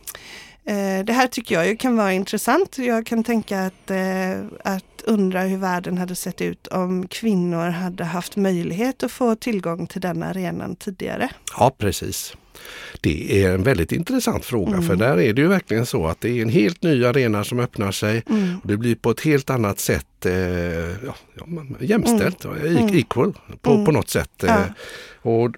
det 1.05 1.13
här 1.13 1.27
tycker 1.27 1.55
jag 1.55 1.69
ju 1.69 1.77
kan 1.77 1.97
vara 1.97 2.13
intressant. 2.13 2.79
Jag 2.79 3.07
kan 3.07 3.25
tänka 3.25 3.61
att, 3.61 3.91
eh, 3.91 4.41
att 4.65 4.85
undra 5.05 5.41
hur 5.41 5.57
världen 5.59 5.99
hade 5.99 6.15
sett 6.15 6.41
ut 6.41 6.67
om 6.67 7.09
kvinnor 7.09 7.69
hade 7.71 8.05
haft 8.05 8.37
möjlighet 8.37 9.03
att 9.03 9.13
få 9.13 9.35
tillgång 9.35 9.87
till 9.87 10.01
den 10.01 10.23
arenan 10.23 10.77
tidigare. 10.77 11.29
ja, 11.59 11.75
precis. 11.79 12.35
Det 13.01 13.45
är 13.45 13.55
en 13.55 13.63
väldigt 13.63 13.93
intressant 13.93 14.45
fråga 14.45 14.73
Mm. 14.73 14.83
för 14.87 14.97
där 14.97 15.21
är 15.21 15.33
det 15.33 15.43
ju 15.43 15.49
verkligen 15.49 15.87
så 15.87 16.07
att 16.07 16.21
det 16.21 16.31
är 16.39 16.43
en 16.43 16.49
helt 16.49 16.83
ny 16.83 17.05
arena 17.05 17.45
som 17.45 17.61
öppnar 17.61 17.93
sig. 17.93 18.23
Mm. 18.31 18.59
Och 18.63 18.69
det 18.69 18.77
blir 18.77 18.95
på 18.95 19.11
ett 19.11 19.21
helt 19.21 19.51
annat 19.51 19.79
sätt 19.81 20.27
eh, 20.27 20.33
ja, 20.33 21.15
jämställt, 21.81 22.45
Mm. 22.45 22.89
equal 22.99 23.33
på, 23.63 23.71
Mm. 23.73 23.85
på 23.85 23.93
något 23.93 24.09
sätt. 24.11 24.31
Ja. 24.47 24.49
Eh, 24.61 24.67
och 25.33 25.55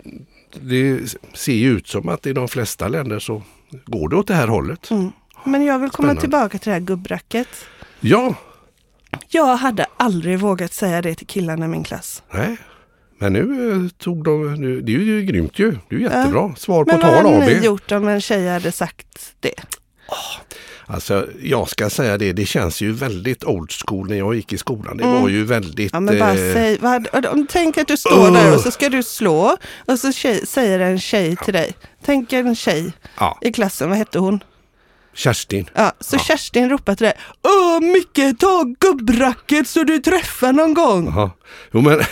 det 0.60 1.16
ser 1.34 1.52
ju 1.52 1.70
ut 1.70 1.88
som 1.88 2.08
att 2.08 2.26
i 2.26 2.32
de 2.32 2.48
flesta 2.48 2.88
länder 2.88 3.18
så 3.18 3.42
går 3.86 4.08
det 4.08 4.16
åt 4.16 4.26
det 4.26 4.34
här 4.34 4.48
hållet. 4.48 4.90
Mm. 4.90 5.12
Men 5.44 5.64
jag 5.64 5.78
vill 5.78 5.90
komma 5.90 6.06
Spännande. 6.06 6.20
tillbaka 6.20 6.58
till 6.58 6.68
det 6.68 6.72
här 6.74 6.80
gubbracket. 6.80 7.48
Ja, 8.00 8.34
Jag 9.28 9.56
hade 9.56 9.86
aldrig 9.96 10.38
vågat 10.38 10.72
säga 10.72 11.02
det 11.02 11.14
till 11.14 11.26
killarna 11.26 11.64
i 11.64 11.68
min 11.68 11.84
klass. 11.84 12.22
nej. 12.34 12.56
Men 13.18 13.32
nu 13.32 13.72
eh, 13.72 13.88
tog 13.98 14.24
de, 14.24 14.54
nu, 14.54 14.80
det 14.80 14.94
är 14.94 14.98
ju 14.98 15.22
grymt 15.22 15.58
ju. 15.58 15.76
Det 15.88 15.96
är 15.96 16.00
jättebra. 16.00 16.54
Svar 16.56 16.84
på 16.84 16.90
Men 16.90 17.00
vad 17.00 17.10
tal 17.10 17.24
hade 17.32 17.36
AB. 17.36 17.42
ni 17.60 17.66
gjort 17.66 17.92
om 17.92 18.08
en 18.08 18.20
tjej 18.20 18.48
hade 18.48 18.72
sagt 18.72 19.34
det? 19.40 19.54
Alltså 20.86 21.26
jag 21.42 21.68
ska 21.68 21.90
säga 21.90 22.18
det, 22.18 22.32
det 22.32 22.46
känns 22.46 22.80
ju 22.80 22.92
väldigt 22.92 23.44
old 23.44 23.70
school 23.72 24.08
när 24.08 24.16
jag 24.16 24.34
gick 24.34 24.52
i 24.52 24.58
skolan. 24.58 24.96
Det 24.96 25.04
Mm. 25.04 25.22
var 25.22 25.28
ju 25.28 25.44
väldigt... 25.44 25.92
Ja, 25.92 26.00
men 26.00 26.18
bara 26.18 26.30
eh, 26.30 26.52
säg, 26.54 26.78
vad, 26.80 27.08
tänk 27.48 27.78
att 27.78 27.88
du 27.88 27.96
står 27.96 28.30
där 28.30 28.46
Ugh. 28.46 28.54
och 28.54 28.60
så 28.60 28.70
ska 28.70 28.88
du 28.88 29.02
slå 29.02 29.56
och 29.86 29.98
så 29.98 30.12
tjej, 30.12 30.46
säger 30.46 30.80
en 30.80 31.00
tjej 31.00 31.36
till 31.36 31.52
dig. 31.54 31.72
Tänk 32.04 32.32
en 32.32 32.56
tjej 32.56 32.92
ja, 33.18 33.38
i 33.40 33.52
klassen, 33.52 33.88
vad 33.88 33.98
hette 33.98 34.18
hon? 34.18 34.40
Kerstin. 35.14 35.70
Ja, 35.74 35.92
så 36.00 36.16
Ja. 36.16 36.20
Kerstin 36.20 36.70
ropar 36.70 36.94
till 36.94 37.04
dig. 37.04 37.14
Åh 37.42 37.80
Micke, 37.80 38.38
ta 38.38 38.64
gubbracket 38.80 39.68
så 39.68 39.82
du 39.84 39.98
träffar 39.98 40.52
någon 40.52 40.74
gång. 40.74 41.06
Jaha. 41.06 41.30
Jo, 41.72 41.80
men 41.80 41.98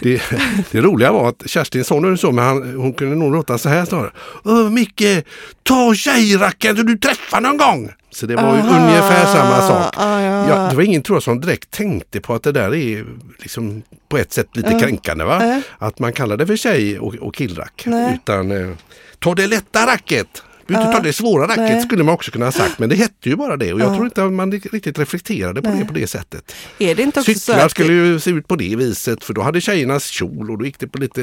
det, 0.00 0.22
det 0.70 0.80
roliga 0.80 1.12
var 1.12 1.28
att 1.28 1.42
Kerstin 1.46 1.84
sa 1.84 2.00
nu 2.00 2.16
så, 2.16 2.32
men 2.32 2.44
han, 2.44 2.74
hon 2.76 2.92
kunde 2.92 3.16
nog 3.16 3.32
låta 3.32 3.58
så 3.58 3.68
här 3.68 3.84
snarare. 3.84 4.10
Åh 4.44 4.70
Micke, 4.70 5.24
ta 5.62 5.94
tjejracken 5.94 6.76
så 6.76 6.82
du 6.82 6.98
träffar 6.98 7.40
någon 7.40 7.56
gång! 7.56 7.90
Så 8.10 8.26
det 8.26 8.36
var 8.36 8.56
ju 8.56 8.60
ungefär 8.62 9.26
samma 9.26 9.60
sak. 9.68 9.94
Ah, 9.96 10.20
ja. 10.20 10.48
Ja, 10.48 10.70
det 10.70 10.76
var 10.76 10.82
ingen 10.82 11.02
tror 11.02 11.16
jag 11.16 11.22
som 11.22 11.40
direkt 11.40 11.70
tänkte 11.70 12.20
på 12.20 12.34
att 12.34 12.42
det 12.42 12.52
där 12.52 12.74
är 12.74 13.06
liksom 13.38 13.82
på 14.08 14.18
ett 14.18 14.32
sätt 14.32 14.56
lite 14.56 14.70
Ja. 14.72 14.78
kränkande. 14.80 15.24
Va? 15.24 15.44
Ja. 15.46 15.60
Att 15.86 15.98
man 15.98 16.12
kallar 16.12 16.36
det 16.36 16.46
för 16.46 16.56
tjej 16.56 16.98
och, 16.98 17.14
och 17.14 17.34
killrack. 17.34 17.82
Nej. 17.86 18.14
Utan 18.14 18.50
eh, 18.50 18.76
ta 19.18 19.34
det 19.34 19.46
lätta 19.46 19.86
racket! 19.86 20.42
Du 20.66 20.74
inte 20.74 20.92
ta 20.92 21.00
det 21.00 21.12
svåra 21.12 21.42
racket 21.44 21.58
Nej. 21.58 21.82
skulle 21.82 22.04
man 22.04 22.14
också 22.14 22.30
kunna 22.30 22.44
ha 22.44 22.52
sagt 22.52 22.78
men 22.78 22.88
det 22.88 22.96
hette 22.96 23.28
ju 23.28 23.36
bara 23.36 23.56
det 23.56 23.72
och 23.72 23.80
jag 23.80 23.88
Ja. 23.90 23.94
tror 23.94 24.04
inte 24.06 24.24
att 24.24 24.32
man 24.32 24.52
riktigt 24.52 24.98
reflekterade 24.98 25.62
på 25.62 25.68
Nej. 25.68 25.78
det 25.78 25.84
på 25.84 25.92
det 25.92 26.06
sättet. 26.06 26.54
Är 26.78 26.94
det 26.94 27.02
inte 27.02 27.20
också 27.20 27.32
så 27.34 27.38
Cyklar 27.38 27.64
att 27.64 27.70
skulle 27.70 27.92
ju 27.92 28.20
se 28.20 28.30
ut 28.30 28.48
på 28.48 28.56
det 28.56 28.76
viset 28.76 29.24
för 29.24 29.34
då 29.34 29.42
hade 29.42 29.60
tjejernas 29.60 30.06
kjol 30.06 30.50
och 30.50 30.58
då 30.58 30.64
gick 30.64 30.78
det 30.78 30.86
på 30.88 30.98
lite 30.98 31.20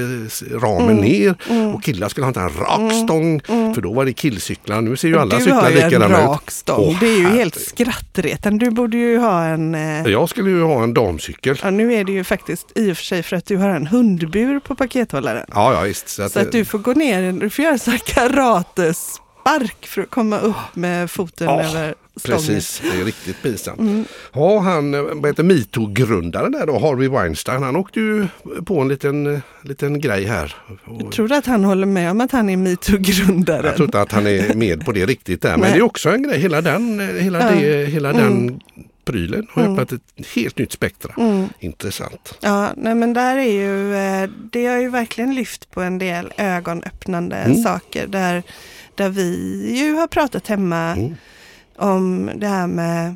ramen 0.51 0.89
Mm. 0.89 0.95
ner 1.05 1.35
och 1.75 1.83
killar 1.83 2.09
skulle 2.09 2.25
ha 2.27 2.33
en 2.41 2.49
rak 2.49 2.93
stång 3.03 3.41
för 3.75 3.81
då 3.81 3.93
var 3.93 4.05
det 4.05 4.13
killcyklar. 4.13 4.81
Nu 4.81 4.95
ser 4.97 5.07
ju 5.07 5.17
alla 5.19 5.35
du 5.37 5.41
cyklar 5.43 5.61
har 5.61 5.69
ju 5.69 5.79
en 5.79 5.85
likadana 5.89 6.19
ut. 6.19 6.25
rak 6.27 6.51
stång. 6.51 6.85
Åh, 6.89 6.99
det 6.99 7.07
är 7.07 7.17
ju 7.17 7.27
helt 7.27 7.55
skrattretande. 7.61 8.65
Du 8.65 8.71
borde 8.71 8.97
ju 8.97 9.17
ha 9.17 9.43
en... 9.45 9.75
Eh, 9.75 10.07
Jag 10.11 10.29
skulle 10.29 10.49
ju 10.49 10.63
ha 10.63 10.83
en 10.83 10.93
damcykel. 10.93 11.59
ja, 11.63 11.69
nu 11.69 11.93
är 11.93 12.03
det 12.03 12.11
ju 12.11 12.23
faktiskt 12.23 12.71
i 12.75 12.91
och 12.91 12.97
för 12.97 13.03
sig 13.03 13.23
för 13.23 13.35
att 13.35 13.45
du 13.45 13.57
har 13.57 13.69
en 13.69 13.87
hundbur 13.87 14.59
på 14.59 14.75
pakethållaren. 14.75 15.45
Ja, 15.53 15.73
ja 15.73 15.81
visst. 15.81 16.09
Så 16.09 16.23
att, 16.23 16.31
Så 16.31 16.39
att 16.39 16.51
du 16.51 16.65
får 16.65 16.79
gå 16.79 16.93
ner, 16.93 17.31
du 17.31 17.49
får 17.49 17.65
göra 17.65 17.77
så 17.77 17.91
här 17.91 17.97
karatespark 19.43 19.85
för 19.87 20.01
att 20.01 20.09
komma 20.09 20.39
upp 20.39 20.55
med 20.75 21.11
foten 21.11 21.47
Ja, 21.47 21.63
över 21.63 21.95
stången. 22.15 22.37
Precis, 22.39 22.81
det 22.91 23.01
är 23.01 23.05
riktigt 23.05 23.41
pinsamt. 23.41 23.79
Mm. 23.79 24.05
Ja, 24.33 24.59
han, 24.59 24.93
eh, 24.93 25.01
vad 25.01 25.25
heter 25.27 25.43
metoo-grundaren 25.43 26.51
där 26.51 26.65
då, 26.67 26.79
Harvey 26.79 27.07
Weinstein, 27.07 27.63
han 27.63 27.75
åkte 27.75 27.99
ju 27.99 28.27
på 28.65 28.79
en 28.81 28.87
liten, 28.87 29.35
eh, 29.35 29.39
liten 29.61 30.01
grej 30.01 30.25
här. 30.25 30.55
Och 30.85 31.11
Tror 31.11 31.27
du 31.27 31.35
att 31.35 31.45
han 31.45 31.63
håller 31.63 31.85
med 31.87 32.11
om 32.11 32.21
att 32.21 32.31
han 32.31 32.49
är 32.49 32.57
metoo-grundaren? 32.57 33.65
jag 33.65 33.75
tror 33.75 33.85
inte 33.87 34.01
att 34.01 34.11
han 34.11 34.27
är 34.27 34.53
med 34.53 34.85
på 34.85 34.91
det 34.91 35.05
riktigt 35.05 35.41
där, 35.41 35.57
men 35.57 35.71
det 35.71 35.77
är 35.77 35.81
också 35.81 36.09
en 36.09 36.23
grej, 36.23 36.39
hela 36.39 36.61
den, 36.61 36.99
eh, 36.99 37.07
hela 37.23 37.39
Ja. 37.51 37.51
det, 37.61 37.85
hela 37.85 38.09
Mm. 38.09 38.23
den 38.47 38.59
prylen 39.05 39.47
har 39.51 39.61
Mm. 39.63 39.73
öppnat 39.73 39.91
ett 39.91 40.27
helt 40.35 40.57
nytt 40.57 40.71
spektra. 40.71 41.13
Mm. 41.17 41.47
Intressant. 41.59 42.37
Ja, 42.41 42.69
nej 42.77 42.95
men 42.95 43.13
där 43.13 43.37
är 43.37 43.51
ju, 43.51 43.93
det 44.51 44.65
har 44.65 44.77
ju 44.77 44.89
verkligen 44.89 45.35
lyft 45.35 45.71
på 45.71 45.81
en 45.81 45.97
del 45.99 46.33
ögonöppnande 46.37 47.35
Mm. 47.35 47.57
saker 47.63 48.07
där, 48.07 48.43
där 48.97 49.09
vi 49.09 49.29
ju 49.79 49.93
har 49.93 50.07
pratat 50.07 50.47
hemma 50.47 50.91
Mm. 50.93 51.15
om 51.77 52.31
det 52.35 52.47
här 52.47 52.67
med 52.67 53.07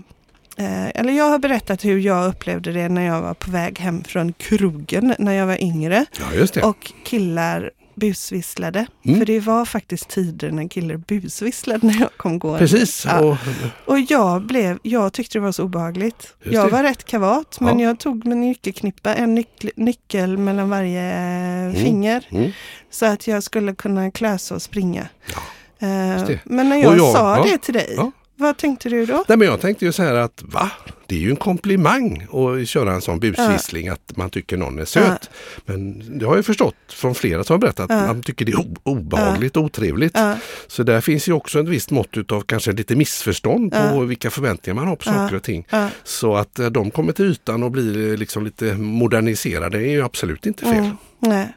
eh, 0.57 0.87
eller 0.87 1.13
jag 1.13 1.29
har 1.29 1.39
berättat 1.39 1.85
hur 1.85 1.99
jag 1.99 2.27
upplevde 2.29 2.71
det 2.71 2.89
när 2.89 3.01
jag 3.05 3.21
var 3.21 3.33
på 3.33 3.51
väg 3.51 3.79
hem 3.79 4.03
från 4.03 4.33
krogen 4.33 5.15
när 5.19 5.33
jag 5.33 5.45
var 5.47 5.63
yngre 5.63 6.05
Ja, 6.19 6.67
och 6.67 6.91
killar 7.03 7.71
busvisslade. 7.95 8.85
Mm. 9.05 9.19
För 9.19 9.25
det 9.25 9.39
var 9.39 9.65
faktiskt 9.65 10.09
tider 10.09 10.51
när 10.51 10.67
killar 10.67 10.97
busvisslade 10.97 11.87
när 11.87 11.99
jag 11.99 12.09
kom 12.17 12.39
gående. 12.39 12.59
Precis. 12.59 13.05
Ja. 13.05 13.19
Och, 13.19 13.37
Och 13.85 13.99
jag, 13.99 14.41
blev, 14.45 14.79
jag 14.83 15.13
tyckte 15.13 15.37
det 15.37 15.41
var 15.43 15.51
så 15.51 15.63
obehagligt. 15.63 16.33
Just 16.43 16.53
jag 16.55 16.67
det. 16.67 16.71
var 16.71 16.83
rätt 16.83 17.03
kavat 17.05 17.57
men 17.59 17.79
Ja. 17.79 17.85
jag 17.87 17.99
tog 17.99 18.25
min 18.25 18.41
nyckelknippa, 18.41 19.13
en 19.15 19.35
nyckel, 19.35 19.71
nyckel 19.75 20.37
mellan 20.37 20.69
varje 20.69 21.73
finger. 21.75 22.27
mm. 22.29 22.51
Så 22.89 23.05
att 23.05 23.27
jag 23.27 23.43
skulle 23.43 23.75
kunna 23.75 24.11
klösa 24.11 24.55
och 24.55 24.61
springa. 24.61 25.07
Eh, 25.79 26.37
men 26.43 26.69
när 26.69 26.77
jag, 26.77 26.97
jag- 26.97 27.13
sa 27.13 27.37
ja, 27.37 27.43
det 27.43 27.57
till 27.57 27.73
dig, 27.73 27.93
ja. 27.97 28.11
vad 28.35 28.57
tänkte 28.57 28.89
du 28.89 29.05
då? 29.05 29.23
Nej, 29.27 29.37
men 29.37 29.47
jag 29.47 29.61
tänkte 29.61 29.85
ju 29.85 29.91
så 29.91 30.03
här 30.03 30.15
att 30.15 30.43
va? 30.45 30.71
Det 31.09 31.15
är 31.15 31.19
ju 31.19 31.29
en 31.29 31.35
komplimang 31.35 32.27
att 32.31 32.67
köra 32.67 32.93
en 32.93 33.01
sån 33.01 33.19
busvissling 33.19 33.87
att 33.89 34.17
man 34.17 34.29
tycker 34.29 34.57
någon 34.57 34.79
är 34.79 34.85
söt. 34.85 35.29
Men 35.65 36.03
det 36.19 36.25
har 36.25 36.35
jag 36.35 36.45
förstått 36.45 36.75
från 36.89 37.15
flera 37.15 37.43
som 37.43 37.53
har 37.53 37.59
berättat 37.59 37.91
att 37.91 38.07
man 38.07 38.23
tycker 38.23 38.45
det 38.45 38.51
är 38.51 38.65
obehagligt 38.83 39.57
och 39.57 39.63
otrevligt. 39.63 40.17
Så 40.67 40.83
där 40.83 41.01
finns 41.01 41.27
ju 41.29 41.33
också 41.33 41.59
ett 41.59 41.67
visst 41.67 41.91
mått 41.91 42.31
av 42.31 42.41
kanske 42.41 42.71
lite 42.71 42.95
missförstånd 42.95 43.71
på 43.91 43.99
vilka 43.99 44.29
förväntningar 44.29 44.75
man 44.75 44.87
har 44.87 44.95
på 44.95 45.03
saker 45.03 45.35
och 45.35 45.43
ting. 45.43 45.67
Så 46.03 46.35
att 46.35 46.59
eh, 46.59 46.65
de 46.65 46.91
kommer 46.91 47.13
till 47.13 47.25
ytan 47.25 47.63
och 47.63 47.71
blir 47.71 48.11
eh, 48.11 48.17
liksom 48.17 48.45
lite 48.45 48.73
moderniserade 48.75 49.77
är 49.77 49.91
ju 49.91 50.03
absolut 50.03 50.45
inte 50.45 50.63
fel. 50.63 50.73
mm, 50.75 50.97
nej. 51.19 51.56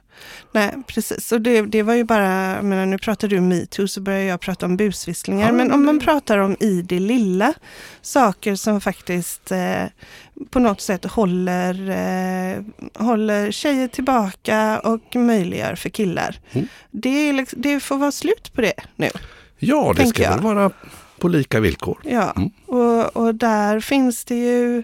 Nej, 0.53 0.75
precis. 0.87 1.33
Och 1.33 1.41
det, 1.41 1.63
det 1.63 1.83
var 1.83 1.95
ju 1.95 2.05
bara, 2.05 2.55
jag 2.55 2.65
menar, 2.65 2.87
nu 2.87 2.99
pratar 2.99 3.29
du 3.29 3.39
om 3.39 3.49
metoo 3.49 3.89
så 3.89 4.01
börjar 4.01 4.21
jag 4.21 4.41
prata 4.41 4.67
om 4.67 4.77
busvisslingar. 4.77 5.47
Ja, 5.47 5.53
men 5.53 5.73
om 5.73 5.79
men 5.81 5.87
man 5.87 5.99
det- 5.99 6.05
pratar 6.05 6.39
om 6.39 6.57
i 6.61 6.83
det 6.83 6.99
lilla, 7.01 7.55
saker 8.03 8.55
som 8.55 8.81
faktiskt 8.81 9.53
eh, 9.53 9.85
på 10.51 10.59
något 10.59 10.81
sätt 10.81 11.05
håller, 11.05 11.89
eh, 11.91 12.63
håller 13.07 13.51
tjejer 13.51 13.89
tillbaka 13.89 14.81
och 14.85 15.17
möjliggör 15.17 15.75
för 15.75 15.89
killar. 15.89 16.39
Mm. 16.53 16.67
Det, 16.91 17.33
liksom, 17.33 17.63
det 17.63 17.81
får 17.81 17.97
vara 17.99 18.13
slut 18.13 18.53
på 18.55 18.61
det 18.61 18.75
nu. 18.97 19.11
Ja, 19.59 19.93
det 19.97 20.07
ska 20.07 20.23
väl 20.23 20.33
jag. 20.33 20.39
vara 20.55 20.71
på 21.19 21.29
lika 21.29 21.61
villkor. 21.61 21.99
Ja, 22.05 22.33
Mm. 22.37 22.51
och, 22.67 23.17
och 23.17 23.35
där 23.35 23.81
finns 23.81 24.25
det 24.25 24.35
ju, 24.37 24.83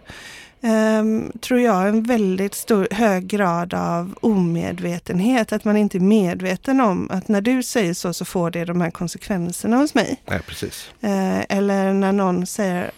ehm, 0.67 1.33
tror 1.41 1.61
jag, 1.61 1.89
en 1.89 2.03
väldigt 2.03 2.55
stor, 2.55 2.89
hög 2.91 3.27
grad 3.27 3.75
av 3.75 4.15
omedvetenhet. 4.21 5.53
Att 5.53 5.65
man 5.65 5.77
inte 5.77 5.99
är 5.99 6.01
medveten 6.01 6.81
om 6.81 7.09
att 7.11 7.29
när 7.29 7.41
du 7.41 7.63
säger 7.63 7.95
så 7.95 8.13
så 8.13 8.25
får 8.25 8.51
det 8.51 8.65
de 8.65 8.81
här 8.81 8.91
konsekvenserna 8.91 9.77
hos 9.77 9.95
mig. 9.95 10.23
Nej, 10.27 10.41
precis. 10.47 10.91
Eh, 11.01 11.57
eller 11.57 11.93
när 11.93 12.13
någon 12.13 12.47
säger 12.47 12.91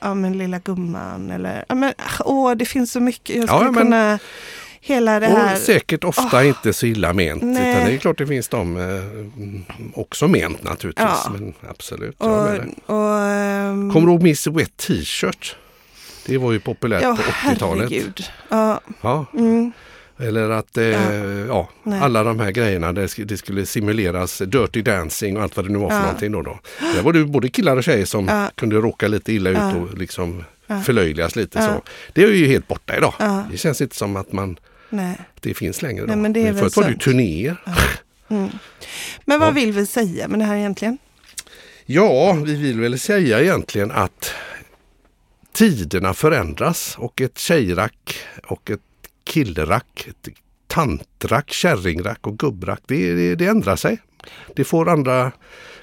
Ja 0.00 0.14
men 0.14 0.38
lilla 0.38 0.58
gumman 0.58 1.30
eller 1.30 1.64
ja, 1.68 1.74
men, 1.74 1.92
åh 2.24 2.52
det 2.54 2.64
finns 2.64 2.92
så 2.92 3.00
mycket. 3.00 3.36
Jag 3.36 3.44
Ja, 3.44 3.56
skulle 3.58 3.70
men- 3.70 3.82
kunna 3.82 4.18
hela 4.80 5.20
det 5.20 5.26
här. 5.26 5.54
Och 5.54 5.60
säkert 5.60 6.04
ofta 6.04 6.44
inte 6.44 6.72
så 6.72 6.86
illa 6.86 7.12
ment. 7.12 7.42
Nej. 7.42 7.70
Utan 7.72 7.86
det 7.86 7.94
är 7.94 7.98
klart 7.98 8.18
det 8.18 8.26
finns 8.26 8.48
de 8.48 8.76
eh, 8.76 10.00
också 10.00 10.28
ment 10.28 10.62
naturligtvis. 10.64 11.06
Ja. 11.24 11.30
Men 11.32 11.54
absolut. 11.68 12.20
och, 12.20 12.48
och, 12.96 13.18
ehm, 13.20 13.90
Kommer 13.92 14.06
du 14.06 14.12
ihåg 14.12 14.22
Miss 14.22 14.46
Wet 14.46 14.76
T-shirt? 14.76 15.56
Det 16.26 16.38
var 16.38 16.52
ju 16.52 16.60
populärt 16.60 17.02
ja, 17.02 17.16
på 17.16 17.22
80-talet. 17.50 17.90
herregud. 17.90 18.24
Ja, 18.48 18.80
Ja. 19.00 19.26
mm, 19.34 19.72
Eller 20.18 20.50
att 20.50 20.76
eh, 20.76 20.84
ja. 21.48 21.68
Nej. 21.82 22.00
alla 22.00 22.24
de 22.24 22.40
här 22.40 22.50
grejerna, 22.50 22.92
det, 22.92 23.06
sk- 23.06 23.24
det 23.24 23.36
skulle 23.36 23.66
simuleras 23.66 24.38
Dirty 24.38 24.82
Dancing 24.82 25.36
och 25.36 25.42
allt 25.42 25.56
vad 25.56 25.66
det 25.66 25.72
nu 25.72 25.78
var 25.78 25.88
för 25.88 25.96
Ja. 25.96 26.02
någonting. 26.02 26.32
Då, 26.32 26.42
då. 26.42 26.58
Där 26.94 27.02
var 27.02 27.12
det 27.12 27.24
både 27.24 27.48
killar 27.48 27.76
och 27.76 27.84
tjejer 27.84 28.04
som 28.04 28.28
Ja. 28.28 28.50
kunde 28.54 28.76
råka 28.76 29.08
lite 29.08 29.32
illa 29.32 29.50
ut 29.50 29.56
Ja. 29.56 29.74
och 29.74 29.98
liksom 29.98 30.44
Ja. 30.66 30.80
förlöjligas 30.80 31.36
lite. 31.36 31.58
Ja. 31.58 31.66
Så. 31.66 31.82
Det 32.12 32.22
är 32.24 32.28
ju 32.32 32.46
helt 32.46 32.68
borta 32.68 32.96
idag. 32.96 33.14
Ja. 33.18 33.44
Det 33.50 33.56
känns 33.56 33.80
inte 33.80 33.96
som 33.96 34.16
att 34.16 34.32
man, 34.32 34.58
nej. 34.90 35.16
det 35.40 35.54
finns 35.54 35.82
längre. 35.82 36.06
Nej, 36.06 36.16
då. 36.16 36.22
men 36.22 36.32
det 36.32 36.40
är 36.40 36.52
väl 36.52 36.56
Förut 36.58 36.76
var 36.76 36.84
det 36.84 36.90
ju 36.90 36.96
turnéer. 36.98 37.56
Mm. 38.28 38.48
Men 39.24 39.40
vad 39.40 39.48
Ja. 39.48 39.52
vill 39.52 39.72
vi 39.72 39.86
säga 39.86 40.28
med 40.28 40.38
det 40.38 40.44
här 40.44 40.56
egentligen? 40.56 40.98
Ja, 41.86 42.32
vi 42.32 42.54
vill 42.54 42.80
väl 42.80 42.98
säga 42.98 43.40
egentligen 43.40 43.90
att 43.90 44.30
tiderna 45.56 46.14
förändras 46.14 46.96
och 46.98 47.20
ett 47.20 47.38
tjejrack 47.38 48.16
och 48.46 48.70
ett 48.70 48.80
killrack, 49.24 50.06
ett 50.08 50.28
tantrack, 50.66 51.50
kärringrack 51.52 52.26
och 52.26 52.38
gubbrack, 52.38 52.80
det, 52.86 53.14
det, 53.14 53.34
det 53.34 53.46
ändrar 53.46 53.76
sig. 53.76 53.98
Det 54.56 54.64
får 54.64 54.88
andra 54.88 55.32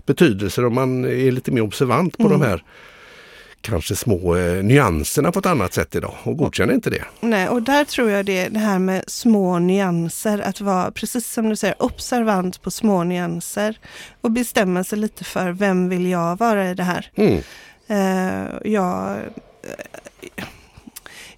betydelser 0.05 0.65
om 0.65 0.75
man 0.75 1.05
är 1.05 1.31
lite 1.31 1.51
mer 1.51 1.61
observant 1.61 2.17
på 2.17 2.23
Mm. 2.23 2.39
de 2.39 2.45
här 2.45 2.63
kanske 3.61 3.95
små 3.95 4.35
eh, 4.35 4.63
nyanserna 4.63 5.31
på 5.31 5.39
ett 5.39 5.45
annat 5.45 5.73
sätt 5.73 5.95
idag 5.95 6.13
och 6.23 6.37
godkänner 6.37 6.73
inte 6.73 6.89
det. 6.89 7.03
Nej, 7.19 7.49
och 7.49 7.61
där 7.61 7.85
tror 7.85 8.09
jag 8.09 8.25
det, 8.25 8.47
det 8.47 8.59
här 8.59 8.79
med 8.79 9.03
små 9.07 9.59
nyanser, 9.59 10.39
att 10.39 10.61
vara 10.61 10.91
precis 10.91 11.33
som 11.33 11.49
du 11.49 11.55
säger 11.55 11.83
observant 11.83 12.61
på 12.61 12.71
små 12.71 13.03
nyanser 13.03 13.77
och 14.21 14.31
bestämma 14.31 14.83
sig 14.83 14.99
lite 14.99 15.23
för 15.23 15.51
vem 15.51 15.89
vill 15.89 16.07
jag 16.07 16.39
vara 16.39 16.69
i 16.71 16.73
det 16.73 16.83
här. 16.83 17.11
Mm. 17.15 17.41
Eh, 17.87 18.71
jag, 18.71 19.17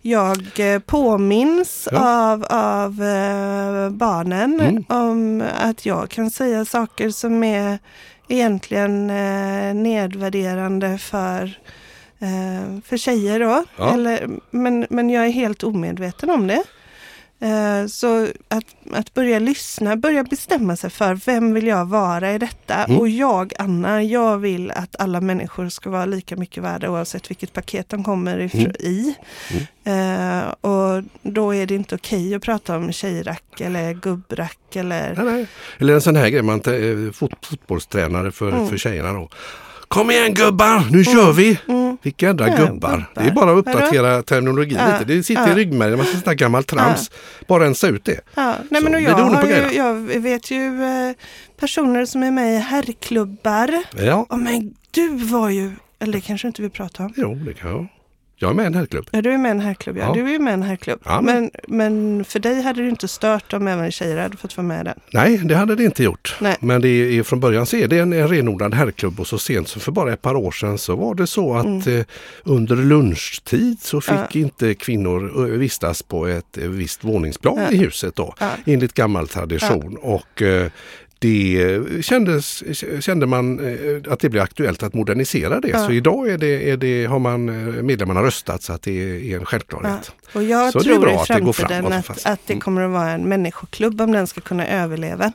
jag 0.01 0.59
eh, 0.59 0.79
påminns 0.79 1.87
Ja. 1.91 2.31
av, 2.31 2.45
av 2.49 3.03
eh, 3.03 3.89
barnen 3.89 4.59
Mm. 4.59 4.83
om 4.89 5.43
att 5.61 5.85
jag 5.85 6.09
kan 6.09 6.29
säga 6.31 6.65
saker 6.65 7.09
som 7.09 7.43
är 7.43 7.79
egentligen 8.27 9.09
eh, 9.09 9.73
nedvärderande 9.73 10.97
för, 10.97 11.59
för 12.85 12.97
tjejer 12.97 13.39
då. 13.39 13.63
Ja. 13.77 13.93
Eller, 13.93 14.29
men, 14.51 14.85
men 14.89 15.09
jag 15.09 15.25
är 15.25 15.29
helt 15.29 15.63
omedveten 15.63 16.29
om 16.29 16.47
det. 16.47 16.63
Eh, 17.39 17.87
Så 17.87 18.27
att, 18.47 18.63
att 18.93 19.13
börja 19.13 19.39
lyssna, 19.39 19.95
börja 19.95 20.23
bestämma 20.23 20.75
sig 20.75 20.89
för 20.89 21.15
vem 21.25 21.53
vill 21.53 21.67
jag 21.67 21.85
vara 21.85 22.33
i 22.33 22.37
detta? 22.37 22.75
Mm. 22.83 22.99
Och 22.99 23.09
jag, 23.09 23.53
Anna, 23.59 24.03
jag 24.03 24.37
vill 24.37 24.71
att 24.71 24.95
alla 24.99 25.21
människor 25.21 25.69
ska 25.69 25.89
vara 25.89 26.05
lika 26.05 26.35
mycket 26.35 26.63
värda 26.63 26.89
oavsett 26.89 27.29
vilket 27.29 27.53
paket 27.53 27.89
de 27.89 28.03
kommer 28.03 28.49
Mm. 28.53 28.71
i. 28.79 29.15
Eh, 29.83 30.49
och 30.71 31.03
då 31.21 31.55
är 31.55 31.65
det 31.65 31.75
inte 31.75 31.95
okej 31.95 32.35
att 32.35 32.41
prata 32.41 32.77
om 32.77 32.91
tjejrack 32.91 33.61
eller 33.61 33.93
gubbrack 33.93 34.75
eller... 34.75 35.15
Nej, 35.15 35.25
nej. 35.33 35.47
Eller 35.77 35.93
en 35.93 36.01
sån 36.01 36.15
här 36.15 36.29
grej, 36.29 36.41
man 36.41 36.59
t- 36.59 37.11
fot, 37.13 37.45
fotbollstränare 37.45 38.31
för, 38.31 38.51
Mm. 38.51 38.69
för 38.69 38.77
tjejerna 38.77 39.13
då. 39.13 39.29
Kom 39.87 40.11
igen 40.11 40.33
gubbar, 40.33 40.83
nu 40.91 41.03
kör 41.03 41.31
vi! 41.31 41.59
Vilka 42.05 42.25
jädra 42.25 42.47
Ja, 42.47 42.55
gubbar. 42.57 42.69
gubbar. 42.71 43.09
Det 43.13 43.21
är 43.21 43.31
bara 43.31 43.51
att 43.51 43.57
uppdatera 43.57 44.23
terminologin 44.23 44.77
Ja, 44.77 44.93
lite. 44.99 45.05
Det 45.13 45.23
sitter 45.23 45.41
ja. 45.47 45.51
i 45.51 45.55
ryggmärgen, 45.55 45.97
man 45.97 46.05
sånt 46.07 46.25
där 46.25 46.33
gammalt 46.33 46.67
trams. 46.67 47.11
Bara 47.47 47.63
rensa 47.63 47.87
ut 47.87 48.05
det. 48.05 48.19
Ja, 48.35 48.55
nej 48.69 48.81
men 48.81 48.95
och 48.95 49.01
jag, 49.01 49.11
har 49.13 49.43
ju, 49.47 49.77
jag 49.77 49.93
vet 50.19 50.51
ju 50.51 50.83
eh, 50.83 51.13
personer 51.59 52.05
som 52.05 52.23
är 52.23 52.31
med 52.31 52.55
i 52.55 52.57
herrklubbar. 52.59 53.83
Ja, 53.97 54.25
Ja 54.29 54.35
men 54.35 54.73
du 54.91 55.07
var 55.09 55.49
ju 55.49 55.71
Eller 55.99 56.13
det 56.13 56.21
kanske 56.21 56.47
inte 56.47 56.61
vi 56.61 56.69
pratar 56.69 57.03
om. 57.05 57.13
Jo, 57.17 57.35
det 57.35 57.53
kan 57.53 57.69
jag. 57.71 57.87
Jag 58.37 58.49
är 58.49 58.53
med 58.53 58.63
i 58.63 58.67
en 58.67 58.73
herrklubb. 58.75 59.09
Ja, 59.11 59.21
du 59.21 59.33
är 59.33 59.37
med 59.37 59.49
i 59.49 59.51
en 59.51 59.59
herrklubb. 59.59 59.97
Ja. 59.97 60.03
Ja. 60.07 60.13
Du 60.13 60.35
är 60.35 60.39
med 60.39 60.51
i 60.51 60.53
en 60.53 60.63
herrklubb. 60.63 60.99
Ja, 61.05 61.21
men... 61.21 61.51
men- 61.67 61.95
Men, 61.95 62.25
för 62.25 62.39
dig 62.39 62.61
hade 62.61 62.81
det 62.81 62.89
inte 62.89 63.07
stört 63.07 63.53
om 63.53 63.67
även 63.67 63.91
tjejer 63.91 64.17
hade 64.17 64.37
fått 64.37 64.57
vara 64.57 64.67
med 64.67 64.81
i 64.81 64.83
den. 64.83 64.99
Nej, 65.13 65.37
det 65.37 65.55
hade 65.55 65.75
det 65.75 65.83
inte 65.83 66.03
gjort. 66.03 66.35
Nej. 66.41 66.55
Men 66.59 66.81
det 66.81 66.87
är, 66.87 67.23
från 67.23 67.39
början 67.39 67.65
så 67.65 67.77
är 67.77 67.87
det 67.87 67.99
en, 67.99 68.13
en 68.13 68.27
renodlad 68.27 68.73
herrklubb 68.73 69.19
och 69.19 69.27
så 69.27 69.37
sent 69.37 69.67
som 69.67 69.81
för 69.81 69.91
bara 69.91 70.13
ett 70.13 70.21
par 70.21 70.35
år 70.35 70.51
sedan 70.51 70.77
så 70.77 70.95
var 70.95 71.15
det 71.15 71.27
så 71.27 71.53
att 71.55 71.87
eh, 71.87 72.01
under 72.43 72.75
lunchtid 72.75 73.77
så 73.81 74.01
fick 74.01 74.11
Mm. 74.15 74.23
Ja. 74.31 74.39
inte 74.39 74.73
kvinnor 74.73 75.49
eh, 75.51 75.57
vistas 75.57 76.03
på 76.03 76.27
ett 76.27 76.57
eh, 76.57 76.63
visst 76.67 77.03
våningsplan 77.03 77.59
i 77.73 77.77
huset 77.77 78.15
då. 78.15 78.35
Enligt 78.65 78.93
gammal 78.93 79.27
tradition. 79.27 79.97
Och 80.01 80.41
eh, 80.41 80.71
det 81.25 82.05
kändes, 82.05 82.63
kände 83.03 83.25
man 83.25 83.59
eh, 83.59 84.11
att 84.13 84.19
det 84.19 84.29
blev 84.29 84.43
aktuellt 84.43 84.83
att 84.83 84.93
modernisera 84.93 85.59
det. 85.59 85.67
Ja. 85.67 85.85
Så 85.85 85.91
idag 85.91 86.29
är 86.29 86.37
det, 86.37 86.69
är 86.71 86.77
det, 86.77 87.05
har 87.05 87.19
man 87.19 87.49
eh, 87.49 87.83
medlemmarna 87.83 88.23
röstat 88.23 88.63
så 88.63 88.73
att 88.73 88.81
det 88.81 89.31
är 89.31 89.39
en 89.39 89.45
självklarhet. 89.45 90.11
Och 90.33 90.43
jag 90.43 90.71
Så 90.73 90.79
det 90.79 90.85
är 90.85 90.89
tror 90.93 91.01
bra 91.01 91.11
i 91.11 91.15
att 91.15 91.27
det 91.27 91.39
går 91.39 91.53
framtiden 91.53 91.81
framåt, 91.83 91.99
att, 91.99 92.05
fast- 92.05 92.25
att 92.25 92.39
det 92.47 92.53
Mm. 92.53 92.61
kommer 92.61 92.81
att 92.81 92.91
vara 92.91 93.09
en 93.11 93.29
människoklubb 93.29 94.01
om 94.01 94.11
den 94.11 94.27
ska 94.27 94.41
kunna 94.41 94.67
överleva. 94.67 95.31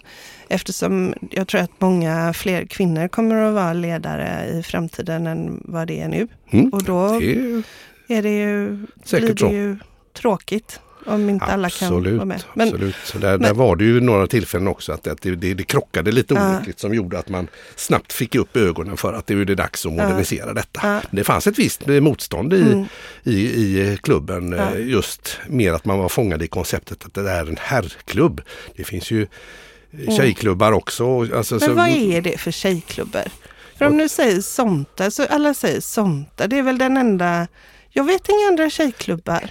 Eftersom 0.49 1.15
jag 1.31 1.49
tror 1.49 1.61
att 1.61 1.71
många 1.79 2.33
fler 2.33 2.65
kvinnor 2.67 3.09
kommer 3.09 3.35
att 3.43 3.55
vara 3.55 3.73
ledare 3.73 4.51
i 4.59 4.63
framtiden 4.63 5.27
än 5.27 5.61
vad 5.65 5.89
det 5.89 6.01
är 6.01 6.09
nu. 6.09 6.29
Mm. 6.51 6.69
Och 6.69 6.83
då 6.85 7.19
Det 7.21 7.33
är 7.33 7.63
är 8.09 8.23
det 8.23 8.39
ju, 8.39 8.69
blir 9.11 9.21
det 9.35 9.39
så. 9.39 9.47
ju 9.53 9.77
tråkigt 10.17 10.81
om 11.07 11.31
inte 11.31 11.45
alla 11.45 11.71
kan 11.71 11.89
Absolut, 11.89 12.15
vara 12.15 12.25
med. 12.25 12.43
Men, 12.55 12.69
absolut. 12.69 12.95
Så 13.05 13.19
där, 13.19 13.31
men- 13.31 13.41
där 13.43 13.55
var 13.55 13.77
det 13.77 13.85
ju 13.85 14.01
några 14.01 14.27
tillfällen 14.27 14.69
också 14.69 14.93
att, 14.93 15.07
att 15.07 15.23
det, 15.23 15.31
det, 15.37 15.55
det 15.55 15.63
krockade 15.63 16.13
lite 16.13 16.35
Ja. 16.35 16.55
olyckligt 16.55 16.81
som 16.81 16.95
gjorde 16.95 17.19
att 17.19 17.29
man 17.29 17.49
snabbt 17.77 18.13
fick 18.13 18.35
upp 18.35 18.57
ögonen 18.57 18.97
för 18.97 19.13
att 19.13 19.27
det 19.27 19.35
är 19.35 19.45
dags 19.45 19.87
att 19.87 19.93
modernisera 19.93 20.53
detta. 20.55 20.81
Ja. 20.83 21.01
Det 21.11 21.25
fanns 21.25 21.47
ett 21.47 21.59
visst 21.59 21.87
motstånd 21.87 22.53
i, 22.55 22.63
Mm. 22.63 22.85
i, 23.23 23.33
i 23.37 23.99
klubben. 24.03 24.53
Ja. 24.53 24.75
eh, 24.75 24.89
Just 24.89 25.39
mer 25.49 25.73
att 25.73 25.85
man 25.85 25.99
var 25.99 26.09
fångad 26.09 26.43
i 26.43 26.47
konceptet 26.49 27.05
att 27.05 27.15
det 27.15 27.31
är 27.31 27.47
en 27.49 27.57
herrklubb. 27.61 28.41
Det 28.77 28.85
finns 28.85 29.11
ju 29.11 29.27
eh, 30.07 30.17
tjejklubbar 30.17 30.73
också. 30.73 31.21
Alltså, 31.37 31.55
Mm. 31.55 31.61
men 31.61 31.61
så, 31.61 31.75
vad 31.75 31.89
är 31.89 32.21
det 32.21 32.41
för 32.41 32.51
tjejklubbar? 32.51 33.25
För 33.79 33.87
om 33.87 33.99
du 33.99 34.09
säger 34.09 34.41
Sonta, 34.41 35.11
så 35.11 35.27
alla 35.27 35.55
säger 35.55 35.81
Sonta. 35.81 36.47
Det 36.47 36.59
är 36.59 36.63
väl 36.63 36.79
den 36.79 36.97
enda... 36.97 37.47
Jag 37.93 38.05
vet 38.05 38.29
inga 38.29 38.49
andra 38.49 38.71
tjejklubbar. 38.71 39.51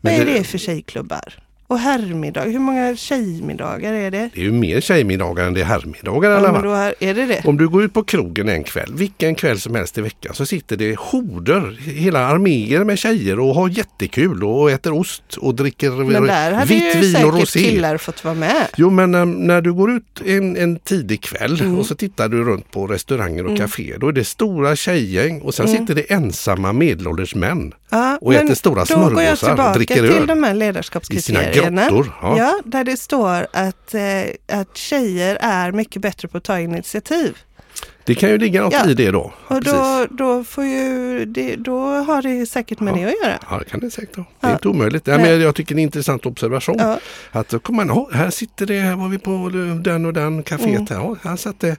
Vad 0.00 0.12
är 0.12 0.24
det- 0.24 0.44
för 0.44 0.58
tjejklubbar? 0.58 1.34
Och 1.70 1.78
herrmiddag, 1.78 2.42
hur 2.44 2.58
många 2.58 2.96
tjejmiddagar 2.96 3.92
är 3.92 4.10
det? 4.10 4.30
Det 4.34 4.40
är 4.40 4.44
ju 4.44 4.52
mer 4.52 4.80
tjejmiddagar 4.80 5.46
än 5.46 5.54
det 5.54 5.60
är 5.60 5.64
herrmiddagar 5.64 6.30
Ja, 6.30 6.36
alla 6.36 6.62
då 6.62 6.72
är, 6.72 7.14
det 7.14 7.26
det? 7.26 7.42
Om 7.44 7.56
du 7.56 7.68
går 7.68 7.84
ut 7.84 7.92
på 7.94 8.04
krogen 8.04 8.48
en 8.48 8.64
kväll, 8.64 8.94
vilken 8.94 9.34
kväll 9.34 9.60
som 9.60 9.74
helst 9.74 9.98
i 9.98 10.00
veckan, 10.00 10.34
så 10.34 10.46
sitter 10.46 10.76
det 10.76 10.98
horder, 10.98 11.78
hela 11.84 12.26
arméer 12.26 12.84
med 12.84 12.98
tjejer 12.98 13.38
och 13.40 13.54
har 13.54 13.68
jättekul 13.68 14.44
och 14.44 14.70
äter 14.70 14.92
ost 14.92 15.36
och 15.36 15.54
dricker 15.54 15.90
Men 15.90 16.22
där 16.26 16.52
hade 16.52 16.66
vitt 16.66 16.96
ju 16.96 17.00
vin 17.00 17.14
och 17.16 17.20
säkert 17.32 17.40
rosé. 17.40 17.60
killar 17.70 17.96
fått 17.96 18.24
vara 18.24 18.34
med. 18.34 18.66
Jo 18.76 18.90
men 18.90 19.10
när, 19.10 19.24
när 19.24 19.60
du 19.60 19.72
går 19.72 19.90
ut 19.92 20.22
en, 20.26 20.56
en 20.56 20.78
tidig 20.78 21.22
kväll 21.22 21.60
Mm. 21.60 21.78
och 21.78 21.86
så 21.86 21.94
tittar 21.94 22.28
du 22.28 22.44
runt 22.44 22.70
på 22.70 22.86
restauranger 22.86 23.46
och 23.46 23.56
kaféer, 23.58 23.98
då 23.98 24.08
är 24.08 24.12
det 24.12 24.24
stora 24.24 24.76
tjejgäng 24.76 25.40
och 25.40 25.54
sen 25.54 25.66
Mm. 25.66 25.78
sitter 25.78 25.94
det 25.94 26.12
ensamma 26.12 26.72
medelålders 26.72 27.34
män. 27.34 27.72
Ja, 27.90 28.18
Och 28.20 28.34
äter 28.34 28.54
stora 28.54 28.86
smörgåsar 28.86 29.68
och 29.68 29.74
dricker 29.74 29.94
till 29.94 30.04
öl 30.04 30.26
de 30.26 30.42
här 30.42 30.50
I 30.50 30.52
sina 30.52 30.52
ledarskapskriterierna. 30.52 31.82
grottor. 31.90 32.12
Ja. 32.22 32.38
Ja, 32.38 32.60
där 32.64 32.84
det 32.84 32.96
står 32.96 33.46
att, 33.52 33.94
eh, 33.94 34.60
att 34.60 34.76
tjejer 34.76 35.38
är 35.40 35.72
mycket 35.72 36.02
bättre 36.02 36.28
på 36.28 36.38
att 36.38 36.44
ta 36.44 36.58
initiativ. 36.60 37.36
Det 38.08 38.14
kan 38.14 38.30
ju 38.30 38.38
ligga 38.38 38.62
något 38.62 38.72
Ja. 38.72 38.90
i 38.90 38.94
det 38.94 39.10
då. 39.10 39.32
Ja, 39.48 39.56
Och 39.56 39.62
då, 39.64 40.06
då, 40.10 40.44
får 40.44 40.64
ju, 40.64 41.24
det, 41.24 41.56
då 41.56 41.80
har 41.86 42.22
det 42.22 42.46
säkert 42.46 42.80
med 42.80 42.92
Ja. 42.92 42.96
det 42.98 43.04
att 43.04 43.14
göra. 43.24 43.38
Ja, 43.50 43.58
det 43.58 43.64
kan 43.64 43.80
det 43.80 43.90
säkert 43.90 44.16
ha. 44.16 44.24
Det 44.40 44.46
är 44.46 44.52
inte 44.52 44.68
omöjligt. 44.68 45.06
Nej. 45.06 45.18
men 45.18 45.40
jag 45.40 45.54
tycker 45.54 45.74
det 45.74 45.78
är 45.78 45.82
en 45.82 45.86
intressant 45.86 46.26
observation. 46.26 46.80
Att 47.30 47.48
då 47.48 47.58
kommer 47.58 47.84
man, 47.84 47.96
"Ja, 47.96 48.08
här 48.18 48.30
sitter 48.30 48.66
det, 48.66 48.80
här 48.80 48.96
var 48.96 49.08
vi 49.08 49.18
på 49.18 49.50
den 49.84 50.06
och 50.06 50.12
den 50.12 50.42
kaféet 50.42 50.90
Mm. 50.90 51.02
här. 51.02 51.16
Här 51.28 51.36
satt 51.36 51.60
det 51.60 51.76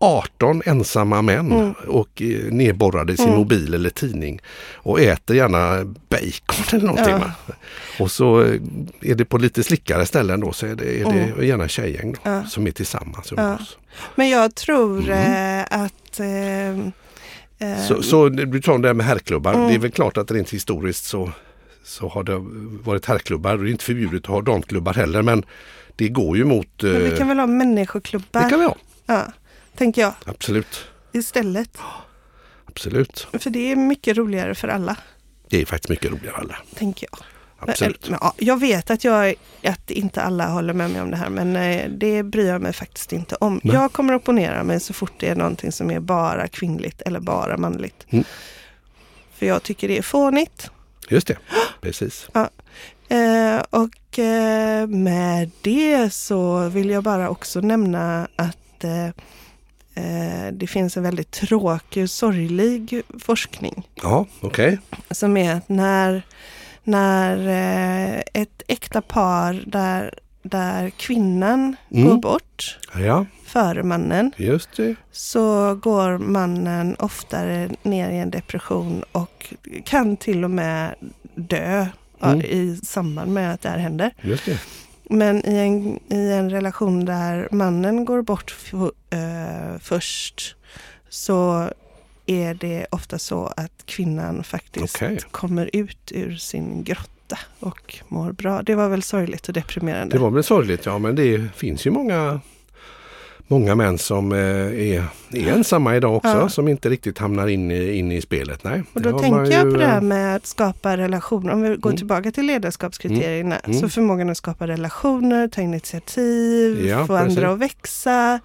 18 0.00 0.62
ensamma 0.64 1.22
män 1.22 1.52
Mm. 1.52 1.72
och 1.88 2.22
eh, 2.22 2.52
nedborrade 2.52 3.16
sin 3.16 3.30
mobil 3.30 3.74
eller 3.74 3.90
tidning 3.90 4.40
och 4.74 5.00
äter 5.00 5.36
gärna 5.36 5.84
bacon 6.08 6.64
eller 6.72 6.86
någonting. 6.86 7.14
Ja. 7.46 7.54
Och 8.00 8.10
så 8.10 8.42
eh, 8.42 8.54
är 9.00 9.14
det 9.14 9.24
på 9.24 9.38
lite 9.38 9.62
slickare 9.64 10.06
ställen 10.06 10.40
då 10.40 10.52
så 10.52 10.66
är 10.66 10.74
det, 10.74 11.00
är 11.00 11.04
det 11.04 11.10
Mm. 11.32 11.46
gärna 11.46 11.68
tjejgäng 11.68 12.12
då, 12.12 12.18
Ja. 12.30 12.44
som 12.44 12.66
är 12.66 12.70
tillsammans. 12.70 13.32
Ja. 13.36 13.42
umgås. 13.42 13.78
Men 14.14 14.28
jag 14.28 14.54
tror 14.54 15.10
eh, 15.10 15.62
att... 15.62 16.20
Eh, 16.20 16.28
eh, 16.28 16.90
Mm. 17.60 17.82
Så, 17.82 18.02
så 18.02 18.28
du 18.28 18.60
tar 18.60 18.78
det 18.78 18.88
där 18.88 18.94
med 18.94 19.06
herrklubbar. 19.06 19.54
Mm. 19.54 19.68
Det 19.68 19.74
är 19.74 19.78
väl 19.78 19.90
klart 19.90 20.16
att 20.16 20.30
rent 20.30 20.50
historiskt 20.50 21.04
så, 21.04 21.32
så 21.84 22.08
har 22.08 22.22
det 22.22 22.38
varit 22.84 23.06
herrklubbar. 23.06 23.56
Det 23.56 23.68
är 23.68 23.70
inte 23.70 23.84
förbjudet 23.84 24.22
att 24.22 24.26
ha 24.26 24.40
damklubbar 24.40 24.94
heller 24.94 25.22
men 25.22 25.44
det 25.96 26.08
går 26.08 26.36
ju 26.36 26.44
mot... 26.44 26.82
men 26.82 27.04
vi 27.04 27.16
kan 27.16 27.28
väl 27.28 27.38
ha 27.38 27.46
människoklubbar? 27.46 28.42
det 28.42 28.50
kan 28.50 28.60
vi 28.60 28.66
ha. 28.66 28.76
Ja, 29.06 29.24
tänker 29.76 30.02
jag. 30.02 30.12
Absolut. 30.24 30.84
Istället. 31.12 31.78
Absolut. 32.64 33.26
För 33.32 33.50
det 33.50 33.72
är 33.72 33.76
mycket 33.76 34.16
roligare 34.16 34.54
för 34.54 34.68
alla, 34.68 34.96
Det 35.48 35.62
är 35.62 35.66
faktiskt 35.66 35.88
mycket 35.88 36.10
roligare 36.10 36.36
alla. 36.36 36.56
tänker 36.74 37.08
jag. 37.10 37.18
Absolut. 37.58 38.08
men, 38.08 38.18
ja, 38.22 38.34
jag 38.36 38.60
vet 38.60 38.90
att, 38.90 39.04
jag, 39.04 39.34
att 39.64 39.90
inte 39.90 40.22
alla 40.22 40.46
håller 40.46 40.72
med 40.72 40.90
mig 40.90 41.02
om 41.02 41.10
det 41.10 41.16
här 41.16 41.30
men 41.30 41.56
eh, 41.56 41.90
det 41.90 42.22
bryr 42.22 42.48
jag 42.48 42.62
mig 42.62 42.72
faktiskt 42.72 43.12
inte 43.12 43.34
om. 43.34 43.60
Nej. 43.64 43.74
Jag 43.74 43.92
kommer 43.92 44.14
opponera 44.14 44.64
mig 44.64 44.80
så 44.80 44.92
fort 44.92 45.12
det 45.18 45.28
är 45.28 45.36
någonting 45.36 45.72
som 45.72 45.90
är 45.90 46.00
bara 46.00 46.48
kvinnligt 46.48 47.02
eller 47.02 47.20
bara 47.20 47.56
manligt. 47.56 48.06
Mm. 48.08 48.24
För 49.34 49.46
jag 49.46 49.62
tycker 49.62 49.88
det 49.88 49.98
är 49.98 50.02
fånigt. 50.02 50.70
Just 51.08 51.26
det, 51.26 51.38
precis. 51.80 52.28
Eh, 53.08 53.62
och 53.70 54.18
eh, 54.18 54.86
med 54.86 55.50
det 55.62 56.10
så 56.12 56.68
vill 56.68 56.90
jag 56.90 57.04
bara 57.04 57.28
också 57.28 57.60
nämna 57.60 58.28
att 58.36 58.84
eh, 58.84 59.06
eh, 59.94 60.52
det 60.52 60.66
finns 60.66 60.96
en 60.96 61.02
väldigt 61.02 61.30
tråkig 61.30 62.02
och 62.02 62.10
sorglig 62.10 63.02
forskning. 63.18 63.88
Ja, 63.94 64.26
okej. 64.40 64.78
Som 65.10 65.36
är 65.36 65.54
att 65.54 65.68
när, 65.68 66.22
när 66.88 67.36
eh, 68.16 68.22
ett 68.34 68.62
äkta 68.68 69.00
par 69.00 69.62
där, 69.66 70.14
där 70.42 70.90
kvinnan 70.90 71.76
Mm. 71.92 72.08
går 72.08 72.16
bort 72.16 72.78
Ja, 72.94 73.26
före 73.46 73.82
mannen 73.82 74.32
just 74.36 74.76
det. 74.76 74.94
så 75.12 75.74
går 75.74 76.18
mannen 76.18 76.96
oftare 76.98 77.68
ner 77.82 78.10
i 78.10 78.18
en 78.18 78.30
depression 78.30 79.04
och 79.12 79.54
kan 79.84 80.16
till 80.16 80.44
och 80.44 80.50
med 80.50 80.94
dö 81.34 81.86
Mm. 82.22 82.40
i 82.40 82.76
samband 82.84 83.32
med 83.32 83.54
att 83.54 83.60
det 83.62 83.68
här 83.68 83.78
händer. 83.78 84.10
Just 84.22 84.44
det. 84.44 84.58
Men 85.10 85.46
i 85.48 85.56
en, 85.58 85.98
i 86.18 86.32
en 86.32 86.50
relation 86.50 87.04
där 87.04 87.48
mannen 87.50 88.04
går 88.04 88.22
bort 88.22 88.54
f- 88.58 88.72
eh, 89.10 89.78
först 89.80 90.56
så 91.08 91.68
är 92.30 92.54
det 92.54 92.86
ofta 92.90 93.18
så 93.18 93.46
att 93.56 93.72
kvinnan 93.86 94.44
faktiskt 94.44 94.96
Okej. 94.96 95.18
kommer 95.30 95.70
ut 95.72 96.12
ur 96.14 96.34
sin 96.36 96.84
grotta 96.84 97.38
och 97.60 97.94
mår 98.08 98.32
bra. 98.32 98.62
Det 98.62 98.74
var 98.74 98.88
väl 98.88 99.02
sorgligt 99.02 99.48
och 99.48 99.54
deprimerande. 99.54 100.16
Det 100.16 100.20
var 100.22 100.30
väl 100.30 100.44
sorgligt, 100.44 100.86
ja 100.86 100.98
men 100.98 101.14
det 101.16 101.44
finns 101.56 101.86
ju 101.86 101.90
många 101.90 102.40
Många 103.50 103.74
män 103.74 103.98
som 103.98 104.32
eh, 104.32 104.38
är, 104.38 105.04
är 105.32 105.48
ensamma 105.48 105.96
idag 105.96 106.16
också 106.16 106.28
Ja. 106.28 106.48
som 106.48 106.68
inte 106.68 106.88
riktigt 106.88 107.18
hamnar 107.18 107.48
in 107.48 107.70
i, 107.70 107.92
in 107.92 108.12
i 108.12 108.20
spelet. 108.20 108.64
Nej, 108.64 108.82
Och 108.92 109.02
då 109.02 109.18
tänker 109.18 109.38
jag 109.52 109.64
ju, 109.66 109.70
på 109.72 109.76
det 109.78 109.86
här 109.86 109.96
eh, 109.96 110.02
med 110.02 110.36
att 110.36 110.46
skapa 110.46 110.96
relationer. 110.96 111.52
Om 111.52 111.62
vi 111.62 111.68
går 111.76 111.90
Mm. 111.90 111.96
tillbaka 111.96 112.30
till 112.30 112.46
ledarskapskriterierna. 112.46 113.56
Mm. 113.58 113.80
Så 113.80 113.88
förmågan 113.88 114.30
att 114.30 114.36
skapa 114.36 114.66
relationer, 114.66 115.48
ta 115.48 115.60
initiativ, 115.60 116.86
Ja, 116.86 117.06
få 117.06 117.16
precis. 117.18 117.36
andra 117.38 117.52
att 117.52 117.58
växa, 117.58 118.40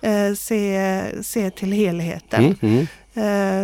eh, 0.00 0.34
se, 0.36 1.02
se 1.22 1.50
till 1.50 1.72
helheten. 1.72 2.44
Mm, 2.44 2.56
mm. 2.60 2.86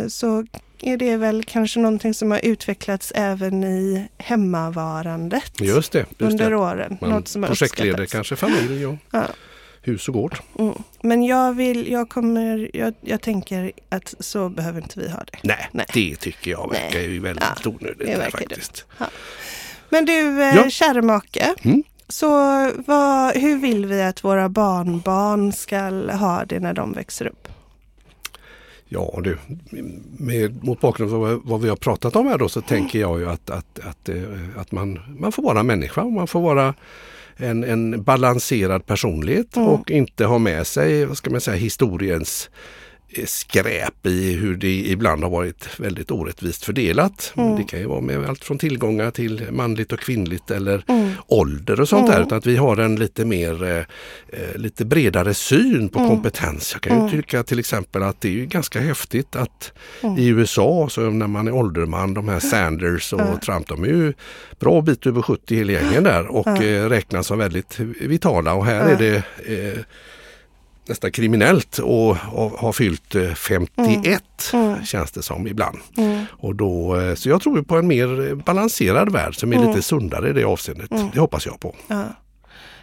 Så 0.09 0.47
är 0.81 0.97
det 0.97 1.17
väl 1.17 1.45
kanske 1.45 1.81
någonting 1.81 2.15
som 2.15 2.31
har 2.31 2.41
utvecklats 2.45 3.13
även 3.15 3.65
i 3.65 4.09
hemmavarandet 4.19 5.61
Just 5.61 5.93
det. 5.93 5.99
Just 6.19 6.21
under 6.21 6.51
det. 6.51 6.57
åren. 6.57 6.99
Man 7.01 7.11
Något 7.11 7.29
som 7.29 7.43
projektleder 7.43 8.07
kanske 8.07 8.37
familj 8.37 8.87
och 8.87 8.95
Ja. 9.11 9.23
hus 9.83 10.09
och 10.09 10.15
gård. 10.15 10.39
Mm. 10.59 10.75
Men 11.03 11.23
jag 11.23 11.53
vill, 11.53 11.93
jag 11.93 12.09
kommer, 12.09 12.71
jag, 12.75 12.95
jag 13.01 13.21
tänker 13.21 13.73
att 13.89 14.15
så 14.21 14.49
behöver 14.49 14.81
inte 14.83 15.01
vi 15.01 15.09
ha 15.11 15.19
det. 15.19 15.39
Nej, 15.43 15.69
Nej. 15.73 15.87
det 15.95 16.17
tycker 16.17 16.51
jag 16.51 16.71
verkar 16.71 17.01
ju 17.01 17.21
väldigt 17.21 17.45
Ja, 17.65 17.71
onödigt 17.71 17.99
det 18.07 18.15
där 18.17 18.31
faktiskt. 18.31 18.85
Men 19.89 20.05
du, 20.05 20.43
eh, 20.43 20.57
Ja. 20.57 20.71
kära 20.71 21.03
make. 21.03 21.55
Mm. 21.63 21.83
Så 22.09 22.29
vad, 22.87 23.37
hur 23.37 23.59
vill 23.59 23.87
vi 23.87 24.03
att 24.03 24.25
våra 24.25 24.49
barnbarn 24.49 25.53
ska 25.53 25.79
ha 26.17 26.45
det 26.45 26.61
när 26.61 26.75
de 26.75 26.93
växer 26.93 27.27
upp? 27.27 27.49
Ja 28.93 29.21
du, 29.23 29.39
med, 30.19 30.65
mot 30.65 30.81
bakgrund 30.81 31.15
av 31.15 31.41
vad, 31.45 31.61
vi 31.61 31.69
har 31.69 31.77
pratat 31.77 32.17
om 32.17 32.27
här 32.27 32.39
då 32.39 32.49
så 32.49 32.61
tänker 32.61 33.01
jag 33.01 33.21
ju 33.21 33.29
att, 33.29 33.51
att, 33.51 33.79
att, 33.79 34.09
eh, 34.09 34.23
att 34.57 34.73
man, 34.73 35.01
man 35.19 35.33
får 35.33 35.43
vara 35.43 35.63
människa 35.63 36.03
och 36.03 36.13
man 36.13 36.27
får 36.27 36.41
vara 36.41 36.75
en, 37.37 37.65
en 37.65 38.03
balanserad 38.03 38.87
personlighet 38.87 39.57
Mm. 39.57 39.69
och 39.69 39.91
inte 39.91 40.25
ha 40.25 40.39
med 40.39 40.67
sig, 40.67 41.07
vad 41.07 41.17
ska 41.17 41.31
man 41.31 41.41
säga, 41.41 41.57
historiens 41.57 42.51
skräp 43.25 44.07
i 44.07 44.33
hur 44.33 44.57
det 44.57 44.73
ibland 44.87 45.23
har 45.23 45.31
varit 45.31 45.69
väldigt 45.81 46.11
orättvist 46.11 46.65
fördelat. 46.65 47.33
Mm. 47.37 47.57
Det 47.57 47.65
kan 47.65 47.79
ju 47.81 47.87
vara 47.87 48.01
med 48.01 48.25
allt 48.29 48.45
från 48.45 48.59
tillgångar 48.59 49.11
till 49.11 49.47
manligt 49.51 49.93
och 49.93 49.99
kvinnligt 50.01 50.51
eller 50.51 50.85
Mm. 50.89 51.11
ålder 51.27 51.81
och 51.81 51.89
sånt 51.89 52.07
där. 52.07 52.15
Mm. 52.15 52.27
Utan 52.27 52.39
att 52.39 52.47
vi 52.47 52.57
har 52.57 52.77
en 52.77 52.97
lite 52.97 53.25
mer 53.25 53.65
eh, 53.65 53.77
eh, 54.41 54.55
lite 54.57 54.85
bredare 54.85 55.35
syn 55.35 55.89
på 55.89 55.99
Mm. 55.99 56.11
kompetens. 56.11 56.71
Jag 56.73 56.83
kan 56.83 56.93
ju 56.93 56.99
Mm. 56.99 57.11
tycka 57.11 57.43
till 57.43 57.59
exempel 57.59 58.03
att 58.03 58.21
det 58.21 58.29
är 58.29 58.33
ju 58.33 58.47
ganska 58.47 58.81
häftigt 58.81 59.37
att 59.37 59.73
Mm. 60.03 60.19
i 60.19 60.27
USA 60.27 60.89
så 60.91 61.01
när 61.11 61.27
man 61.27 61.49
är 61.49 61.55
ålderman, 61.55 62.15
de 62.15 62.29
här 62.29 62.41
Sanders 62.41 63.13
och. 63.13 63.43
Trump, 63.43 63.69
de 63.69 63.83
är 63.85 63.89
ju 63.89 64.13
bra 64.61 64.81
bit 64.81 65.07
över 65.07 65.23
70 65.23 65.55
hela 65.57 65.73
gängen 65.73 66.05
där 66.05 66.27
och 66.27 66.49
eh, 66.63 66.89
räknas 66.89 67.27
som 67.27 67.39
väldigt 67.39 67.79
vitala 68.01 68.55
och 68.55 68.67
här 68.67 68.89
är 68.89 68.97
det 68.99 69.17
eh, 69.47 69.79
nästan 70.93 71.11
kriminellt 71.13 71.79
och, 71.79 72.11
och 72.33 72.51
ha 72.51 72.73
fyllt 72.73 73.15
eh, 73.15 73.35
51 73.35 74.23
Mm. 74.53 74.85
känns 74.85 75.11
det 75.13 75.23
som 75.23 75.47
ibland. 75.47 75.79
Mm. 75.97 76.25
Och 76.31 76.55
då, 76.55 77.01
eh, 77.01 77.15
så 77.15 77.29
jag 77.29 77.41
tror 77.43 77.63
på 77.63 77.77
en 77.77 77.87
mer 77.87 78.35
balanserad 78.35 79.13
värld 79.13 79.37
som 79.41 79.53
är 79.53 79.57
Mm. 79.57 79.69
lite 79.69 79.83
sundare 79.83 80.31
i 80.31 80.33
det 80.33 80.45
avseendet. 80.45 80.91
Mm. 80.91 81.09
Det 81.15 81.21
hoppas 81.21 81.47
jag 81.47 81.61
på. 81.61 81.75
Ja. 81.87 82.05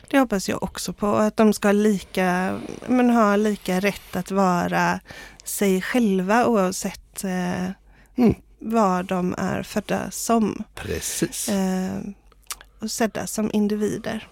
Det 0.09 0.19
hoppas 0.19 0.49
jag 0.49 0.63
också 0.63 0.93
på. 0.93 1.07
Att 1.07 1.37
de 1.37 1.53
ska 1.53 1.71
lika, 1.71 2.59
men 2.87 3.09
ha 3.09 3.35
lika 3.35 3.79
rätt 3.79 4.15
att 4.15 4.31
vara 4.31 4.99
sig 5.43 5.81
själva 5.81 6.45
oavsett 6.45 7.23
eh, 7.23 7.63
Mm. 8.17 8.35
vad 8.59 9.05
de 9.05 9.35
är 9.37 9.63
födda 9.63 10.11
som. 10.11 10.63
Precis. 10.75 11.49
Eh, 11.49 11.89
och 12.81 12.91
sedda 12.91 13.27
som 13.27 13.49
individer. 13.53 14.27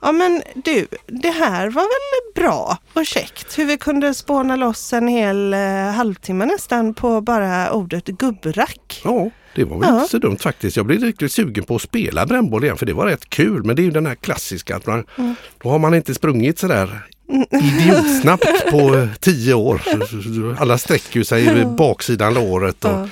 Ja 0.00 0.12
men 0.12 0.42
du, 0.64 0.86
det 1.06 1.30
här 1.30 1.70
var 1.70 1.82
väl 1.82 2.42
bra 2.44 2.78
och 2.92 3.06
käckt 3.06 3.58
hur 3.58 3.64
vi 3.64 3.76
kunde 3.78 4.14
spåna 4.14 4.56
loss 4.56 4.92
en 4.92 5.08
hel 5.08 5.54
eh, 5.54 5.60
halvtimme 5.94 6.46
nästan 6.46 6.94
på 6.94 7.20
bara 7.20 7.72
ordet 7.72 8.04
gubbrack. 8.06 9.00
Ja, 9.04 9.30
det 9.54 9.64
var 9.64 9.78
väl 9.78 9.88
Ja. 9.88 9.96
inte 9.98 10.10
så 10.10 10.18
dumt 10.18 10.36
faktiskt. 10.36 10.76
Jag 10.76 10.86
blev 10.86 11.00
riktigt 11.00 11.32
sugen 11.32 11.64
på 11.64 11.76
att 11.76 11.82
spela 11.82 12.26
brännboll 12.26 12.64
igen 12.64 12.76
för 12.76 12.86
det 12.86 12.92
var 12.92 13.06
rätt 13.06 13.30
kul. 13.30 13.64
Men 13.64 13.76
det 13.76 13.82
är 13.82 13.84
ju 13.84 13.90
den 13.90 14.06
här 14.06 14.14
klassiska 14.14 14.76
att 14.76 14.86
man, 14.86 15.04
Mm. 15.18 15.34
då 15.62 15.68
har 15.68 15.78
man 15.78 15.94
inte 15.94 16.14
sprungit 16.14 16.58
sådär 16.58 17.06
idiotsnabbt 17.50 18.70
på 18.70 19.08
tio 19.20 19.54
år. 19.54 19.82
Alla 20.58 20.78
sträcker 20.78 21.22
sig 21.22 21.48
över 21.48 21.64
baksidan 21.64 22.34
låret 22.34 22.84
och 22.84 22.90
Ja. 22.90 23.08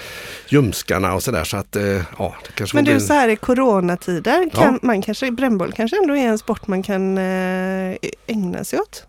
Ljumskarna 0.48 1.14
och 1.14 1.22
sådär. 1.22 1.44
Så 1.44 1.56
att 1.56 1.76
eh, 1.76 1.82
ja, 2.18 2.34
det 2.46 2.52
kanske 2.54 2.76
Men 2.76 2.84
du, 2.84 2.90
bli 2.92 3.00
så 3.00 3.12
här 3.12 3.28
i 3.28 3.36
coronatider, 3.36 4.50
kan 4.50 4.72
Ja. 4.72 4.78
man 4.82 5.02
kanske, 5.02 5.30
brännboll 5.30 5.72
kanske 5.72 5.96
ändå 6.02 6.16
är 6.16 6.28
en 6.28 6.38
sport 6.38 6.66
man 6.66 6.82
kan 6.82 7.18
eh, 7.18 7.96
ägna 8.26 8.64
sig 8.64 8.78
åt. 8.80 9.06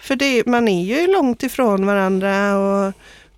För 0.00 0.16
det, 0.16 0.46
man 0.46 0.68
är 0.68 0.84
ju 0.84 1.06
långt 1.12 1.42
ifrån 1.42 1.86
varandra 1.86 2.56
och 2.58 2.92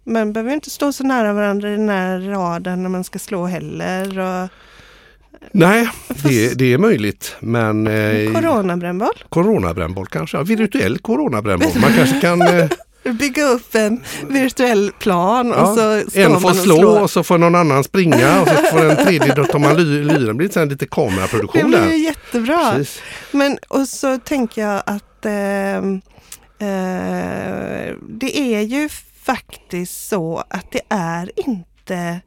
man 0.05 0.33
behöver 0.33 0.53
inte 0.55 0.71
stå 0.71 0.93
så 0.93 1.05
nära 1.05 1.33
varandra 1.33 1.69
i 1.69 1.77
den 1.77 1.89
här 1.89 2.21
raden 2.21 2.83
när 2.83 2.89
man 2.91 3.05
ska 3.05 3.19
slå 3.19 3.47
heller. 3.47 4.19
Och, 4.19 4.49
Nej, 5.53 5.89
det, 6.09 6.59
det 6.59 6.73
är 6.73 6.79
möjligt. 6.79 7.37
Men 7.41 7.87
eh, 7.87 8.33
coronabrännboll, 8.33 9.25
coronabrännboll 9.29 10.07
kanske, 10.07 10.37
ja, 10.37 10.43
virtuell 10.43 10.99
coronabrännboll. 10.99 11.71
Man 11.81 11.93
kanske 11.93 12.21
kan 12.21 12.43
eh, 12.43 12.67
bygga 13.05 13.45
upp 13.45 13.75
en 13.75 14.05
virtuell 14.29 14.93
plan 14.99 15.53
och 15.53 15.59
Ja, 15.61 15.67
så 15.67 16.11
står 16.11 16.21
En 16.21 16.33
man 16.33 16.41
får 16.41 16.51
och 16.51 16.57
slå 16.57 16.89
och 17.01 17.11
så 17.11 17.23
får 17.25 17.39
någon 17.39 17.55
annan 17.55 17.85
springa 17.85 18.41
och 18.43 18.49
så 18.49 18.55
får 18.55 18.91
en 18.91 18.97
tredje, 18.97 19.35
då 19.35 19.45
tar 19.45 19.59
man 19.59 19.77
ly- 19.77 20.05
lyren. 20.05 20.27
Det 20.27 20.35
blir 20.35 20.67
lite 20.67 20.85
Det 20.85 20.91
kameraproduktion 20.91 21.71
blir 21.71 21.83
ju 21.83 21.89
där. 21.89 21.95
jättebra. 21.97 22.73
Precis. 22.73 23.01
Men 23.31 23.59
och 23.69 23.89
så 23.89 24.19
tänker 24.19 24.63
jag 24.63 24.83
att 24.87 25.27
ehm, 25.27 26.01
eh, 26.59 27.95
det 28.09 28.39
är 28.39 28.61
ju 28.61 28.89
faktiskt 29.23 30.09
så 30.09 30.45
att 30.51 30.67
det 30.73 30.81
är 30.89 31.31
inte 31.37 32.21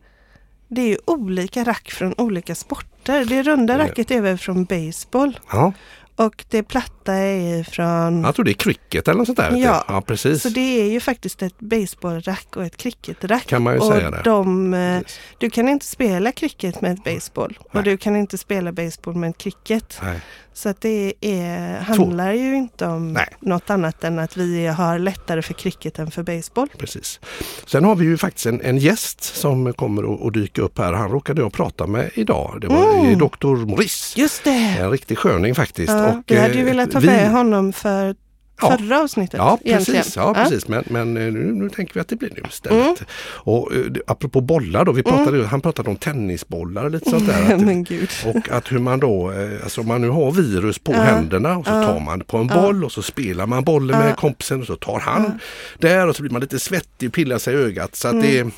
det 0.67 0.81
är 0.81 0.87
ju 0.87 0.97
olika 1.05 1.63
rack 1.63 1.91
från 1.91 2.13
olika 2.17 2.55
sporter. 2.55 3.25
Det 3.25 3.43
runda 3.43 3.77
racket 3.77 4.11
är 4.11 4.21
väl 4.21 4.37
från 4.37 4.65
baseball 4.65 5.39
Ja, 5.51 5.73
och 6.15 6.45
det 6.49 6.63
platta 6.63 7.13
är 7.13 7.63
från... 7.63 8.23
jag 8.23 8.35
tror 8.35 8.45
det 8.45 8.51
är 8.51 8.53
cricket 8.53 9.07
eller 9.07 9.17
något 9.17 9.27
sånt 9.27 9.37
där. 9.37 9.51
du. 9.51 9.57
Ja. 9.57 9.85
ja 9.87 10.01
precis. 10.01 10.41
Så 10.41 10.49
det 10.49 10.81
är 10.81 10.89
ju 10.89 10.99
faktiskt 10.99 11.41
ett 11.41 11.59
baseballrack 11.59 12.55
och 12.55 12.63
ett 12.63 12.77
cricketrack. 12.77 13.45
Kan 13.45 13.63
man 13.63 13.73
ju 13.73 13.79
och 13.79 13.87
säga 13.87 14.11
det. 14.11 14.21
De, 14.23 14.73
eh, 14.73 15.01
du 15.37 15.49
kan 15.49 15.69
inte 15.69 15.85
spela 15.85 16.31
cricket 16.31 16.81
med 16.81 16.91
ett 16.91 17.03
baseball 17.03 17.57
och 17.59 17.75
Nej. 17.75 17.83
du 17.83 17.97
kan 17.97 18.15
inte 18.15 18.37
spela 18.37 18.71
baseball 18.71 19.15
med 19.15 19.29
ett 19.29 19.37
cricket. 19.37 19.99
Nej. 20.03 20.19
Så 20.57 20.69
att 20.69 20.81
det 20.81 21.13
är, 21.21 21.79
handlar 21.79 22.31
ju 22.33 22.55
inte 22.55 22.85
om 22.85 23.13
Nej. 23.13 23.27
något 23.39 23.69
annat 23.69 24.03
än 24.03 24.19
att 24.19 24.37
vi 24.37 24.67
har 24.67 24.99
lättare 24.99 25.41
för 25.41 25.53
cricket 25.53 25.99
än 25.99 26.11
för 26.11 26.23
baseball. 26.23 26.67
Precis. 26.77 27.19
Sen 27.67 27.83
har 27.83 27.95
vi 27.95 28.05
ju 28.05 28.17
faktiskt 28.17 28.45
en, 28.45 28.61
en 28.61 28.77
gäst 28.77 29.23
som 29.23 29.73
kommer 29.73 30.27
att, 30.27 30.33
dyka 30.33 30.61
upp 30.61 30.77
här. 30.77 30.93
Han 30.93 31.11
råkade 31.11 31.41
jag 31.41 31.53
prata 31.53 31.87
med 31.87 32.09
idag. 32.13 32.57
Det 32.61 32.67
var 32.67 32.95
Mm. 32.95 33.19
Dr. 33.19 33.65
Maurice. 33.65 34.19
Just 34.19 34.43
det! 34.43 34.77
En 34.79 34.91
riktig 34.91 35.17
sköning 35.17 35.55
faktiskt. 35.55 35.89
Ja, 35.89 36.09
och, 36.09 36.23
vi 36.27 36.35
hade 36.39 36.53
ju 36.53 36.59
eh, 36.59 36.65
velat 36.65 36.95
vi- 36.95 37.05
med 37.07 37.31
honom 37.31 37.73
för 37.73 38.15
Ja. 38.61 38.77
förra 38.77 39.01
avsnittet. 39.01 39.37
Ja 39.37 39.57
egentligen. 39.63 39.99
precis, 40.01 40.15
ja, 40.15 40.33
precis. 40.33 40.67
men, 40.67 40.83
men 40.87 41.17
eh, 41.17 41.33
nu, 41.33 41.53
nu 41.53 41.69
tänker 41.69 41.93
vi 41.93 41.99
att 41.99 42.07
det 42.07 42.15
blir 42.15 42.29
nu 42.29 42.41
istället. 42.49 42.83
Mm. 42.83 42.95
Och 43.33 43.73
eh, 43.73 43.79
det- 43.79 44.01
apropå 44.07 44.41
bollar 44.41 44.85
då, 44.85 44.91
vi 44.91 45.03
pratade, 45.03 45.45
han 45.47 45.61
pratade 45.61 45.89
om 45.89 45.95
tennisbollar 45.95 46.83
och 46.85 46.91
lite 46.91 47.09
sånt 47.09 47.27
där. 47.27 47.43
Att, 48.25 48.35
och 48.35 48.49
att 48.51 48.71
hur 48.71 48.79
man 48.79 48.99
då, 48.99 49.31
eh, 49.31 49.63
alltså 49.63 49.81
om 49.81 49.87
man 49.87 50.01
nu 50.01 50.09
har 50.09 50.31
virus 50.31 50.79
på 50.79 50.93
händerna 50.93 51.57
och 51.57 51.65
så 51.65 51.71
tar 51.71 51.99
man 51.99 52.19
på 52.19 52.37
en 52.37 52.47
boll 52.47 52.83
och 52.83 52.91
så 52.91 53.01
spelar 53.01 53.45
man 53.47 53.63
bollen 53.63 53.99
med 53.99 54.15
kompisen 54.17 54.61
och 54.61 54.67
så 54.67 54.75
tar 54.75 54.99
han 54.99 55.39
där 55.79 56.07
och 56.07 56.15
så 56.15 56.21
blir 56.21 56.31
man 56.31 56.41
lite 56.41 56.59
svettig 56.59 57.09
och 57.09 57.13
pillar 57.15 57.37
sig 57.37 57.53
i 57.53 57.57
ögat. 57.57 57.95
Så 57.95 58.07
att 58.07 58.21
det, 58.21 58.39
är- 58.39 58.51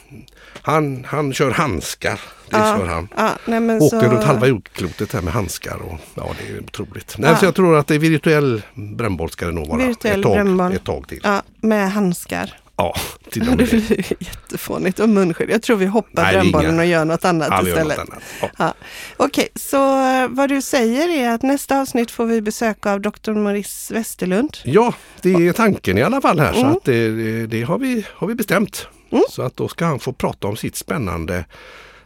han, 0.62 1.06
han 1.10 1.34
kör 1.34 1.52
handskar, 1.52 2.12
det. 2.50 2.58
Ja. 2.58 2.78
kör 2.78 2.86
han. 2.88 3.08
Ja, 3.17 3.32
nej 3.46 3.78
Åker 3.78 4.00
så... 4.00 4.06
runt 4.15 4.24
halva 4.24 4.48
jordklotet 4.48 5.13
här 5.13 5.22
med 5.22 5.34
handskar 5.34 5.76
och 5.76 6.00
ja 6.15 6.30
det 6.39 6.54
är 6.54 6.60
otroligt. 6.63 7.15
Nej, 7.17 7.30
Ja. 7.32 7.38
så 7.38 7.46
jag 7.46 7.56
tror 7.56 7.78
att 7.78 7.88
det 7.88 7.96
är 7.96 8.00
virtuell 8.00 8.62
brännboll 8.74 9.30
ska 9.30 9.46
det 9.46 9.52
nog 9.52 9.67
vara 9.67 9.88
Virtuell 9.88 10.20
ett, 10.20 10.24
tag, 10.26 10.34
brännboll. 10.36 10.74
ett 10.74 10.84
tag 10.84 11.08
till. 11.08 11.20
Ja, 11.24 11.41
med 11.62 11.91
handskar. 11.91 12.60
Ja, 12.80 12.96
till 13.32 13.41
och 13.41 13.48
med 13.56 13.58
det. 13.58 13.65
blir 13.72 14.06
jättefånigt 14.24 15.00
och 15.00 15.10
munskydd. 15.10 15.50
Jag 15.50 15.62
tror 15.62 15.78
vi 15.78 15.86
hoppar 15.86 16.24
Nej, 16.24 16.34
brännbollen 16.34 16.74
inga- 16.74 16.82
och 16.82 16.88
gör 16.88 17.06
något 17.06 17.26
annat 17.26 17.48
Ja, 17.52 17.67
istället. 17.67 17.98
något 17.98 18.10
annat. 18.10 18.24
Ja. 18.41 18.50
Ja. 18.58 18.74
Okej, 19.17 19.48
så 19.56 20.02
eh, 20.04 20.28
vad 20.30 20.50
du 20.50 20.62
säger 20.62 21.10
är 21.10 21.30
att 21.32 21.41
nästa 21.43 21.82
avsnitt 21.82 22.12
får 22.12 22.26
vi 22.26 22.41
besök 22.41 22.86
av 22.86 23.02
Dr. 23.02 23.32
Maurice 23.34 23.93
Westerlund. 23.93 24.58
Ja, 24.63 24.93
det 25.22 25.34
är 25.48 25.54
tanken 25.54 25.98
i 25.98 26.02
alla 26.04 26.22
fall 26.22 26.39
här 26.39 26.54
så 26.54 26.60
Mm. 26.60 26.72
att 26.72 26.84
det, 26.86 27.10
det, 27.12 27.48
det 27.48 27.62
har, 27.63 27.78
vi, 27.78 28.06
har 28.13 28.28
vi 28.28 28.36
bestämt. 28.36 28.88
Mm. 29.12 29.24
Så 29.30 29.41
att 29.41 29.58
då 29.58 29.67
ska 29.67 29.86
han 29.86 30.00
få 30.00 30.13
prata 30.13 30.48
om 30.48 30.56
sitt 30.58 30.76
spännande 30.76 31.46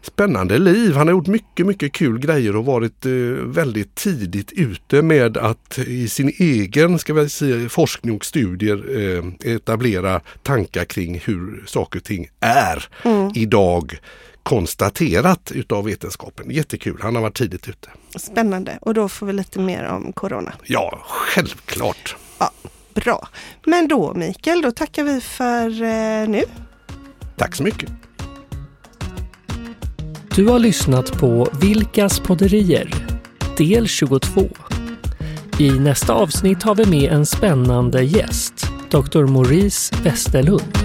Spännande 0.03 0.57
liv. 0.57 0.93
Han 0.95 1.07
har 1.07 1.11
gjort 1.11 1.27
mycket, 1.27 1.65
mycket 1.65 1.93
kul 1.93 2.19
grejer 2.19 2.55
och 2.55 2.65
varit 2.65 3.05
eh, 3.05 3.11
väldigt 3.45 3.95
tidigt 3.95 4.51
ute 4.51 5.01
med 5.01 5.37
att 5.37 5.77
i 5.77 6.07
sin 6.07 6.33
egen 6.37 6.99
ska 6.99 7.13
vi 7.13 7.29
säga, 7.29 7.69
forskning 7.69 8.15
och 8.15 8.25
studier 8.25 8.99
eh, 8.99 9.53
etablera 9.53 10.21
tankar 10.43 10.85
kring 10.85 11.19
hur 11.25 11.63
saker 11.67 11.99
och 11.99 12.03
ting 12.03 12.27
är 12.39 12.87
Mm. 13.03 13.31
idag 13.35 13.99
konstaterat 14.43 15.51
utav 15.51 15.85
vetenskapen. 15.85 16.51
Jättekul, 16.51 16.99
han 17.01 17.15
har 17.15 17.21
varit 17.21 17.37
tidigt 17.37 17.69
ute. 17.69 17.89
Spännande. 18.15 18.77
Och 18.81 18.93
då 18.93 19.09
får 19.09 19.25
vi 19.25 19.33
lite 19.33 19.59
mer 19.59 19.83
om 19.87 20.13
corona. 20.13 20.53
Ja, 20.63 20.99
självklart. 21.07 22.15
Bra. 22.93 23.27
Men 23.65 23.87
då 23.87 24.13
Mikael, 24.13 24.61
då 24.61 24.71
tackar 24.71 25.03
vi 25.03 25.21
för 25.21 25.83
eh, 25.83 26.29
nu. 26.29 26.43
Tack 27.41 27.55
så 27.55 27.63
mycket! 27.63 27.89
Du 30.35 30.47
har 30.47 30.59
lyssnat 30.59 31.11
på 31.19 31.47
Vilkas 31.61 32.19
podderier, 32.19 32.95
del 33.57 33.87
22. 33.87 34.47
I 35.59 35.71
nästa 35.71 36.13
avsnitt 36.13 36.63
har 36.63 36.75
vi 36.75 36.85
med 36.85 37.11
en 37.11 37.25
spännande 37.25 38.03
gäst, 38.03 38.67
Dr. 38.89 39.25
Maurice 39.25 39.95
Westerlund. 40.03 40.77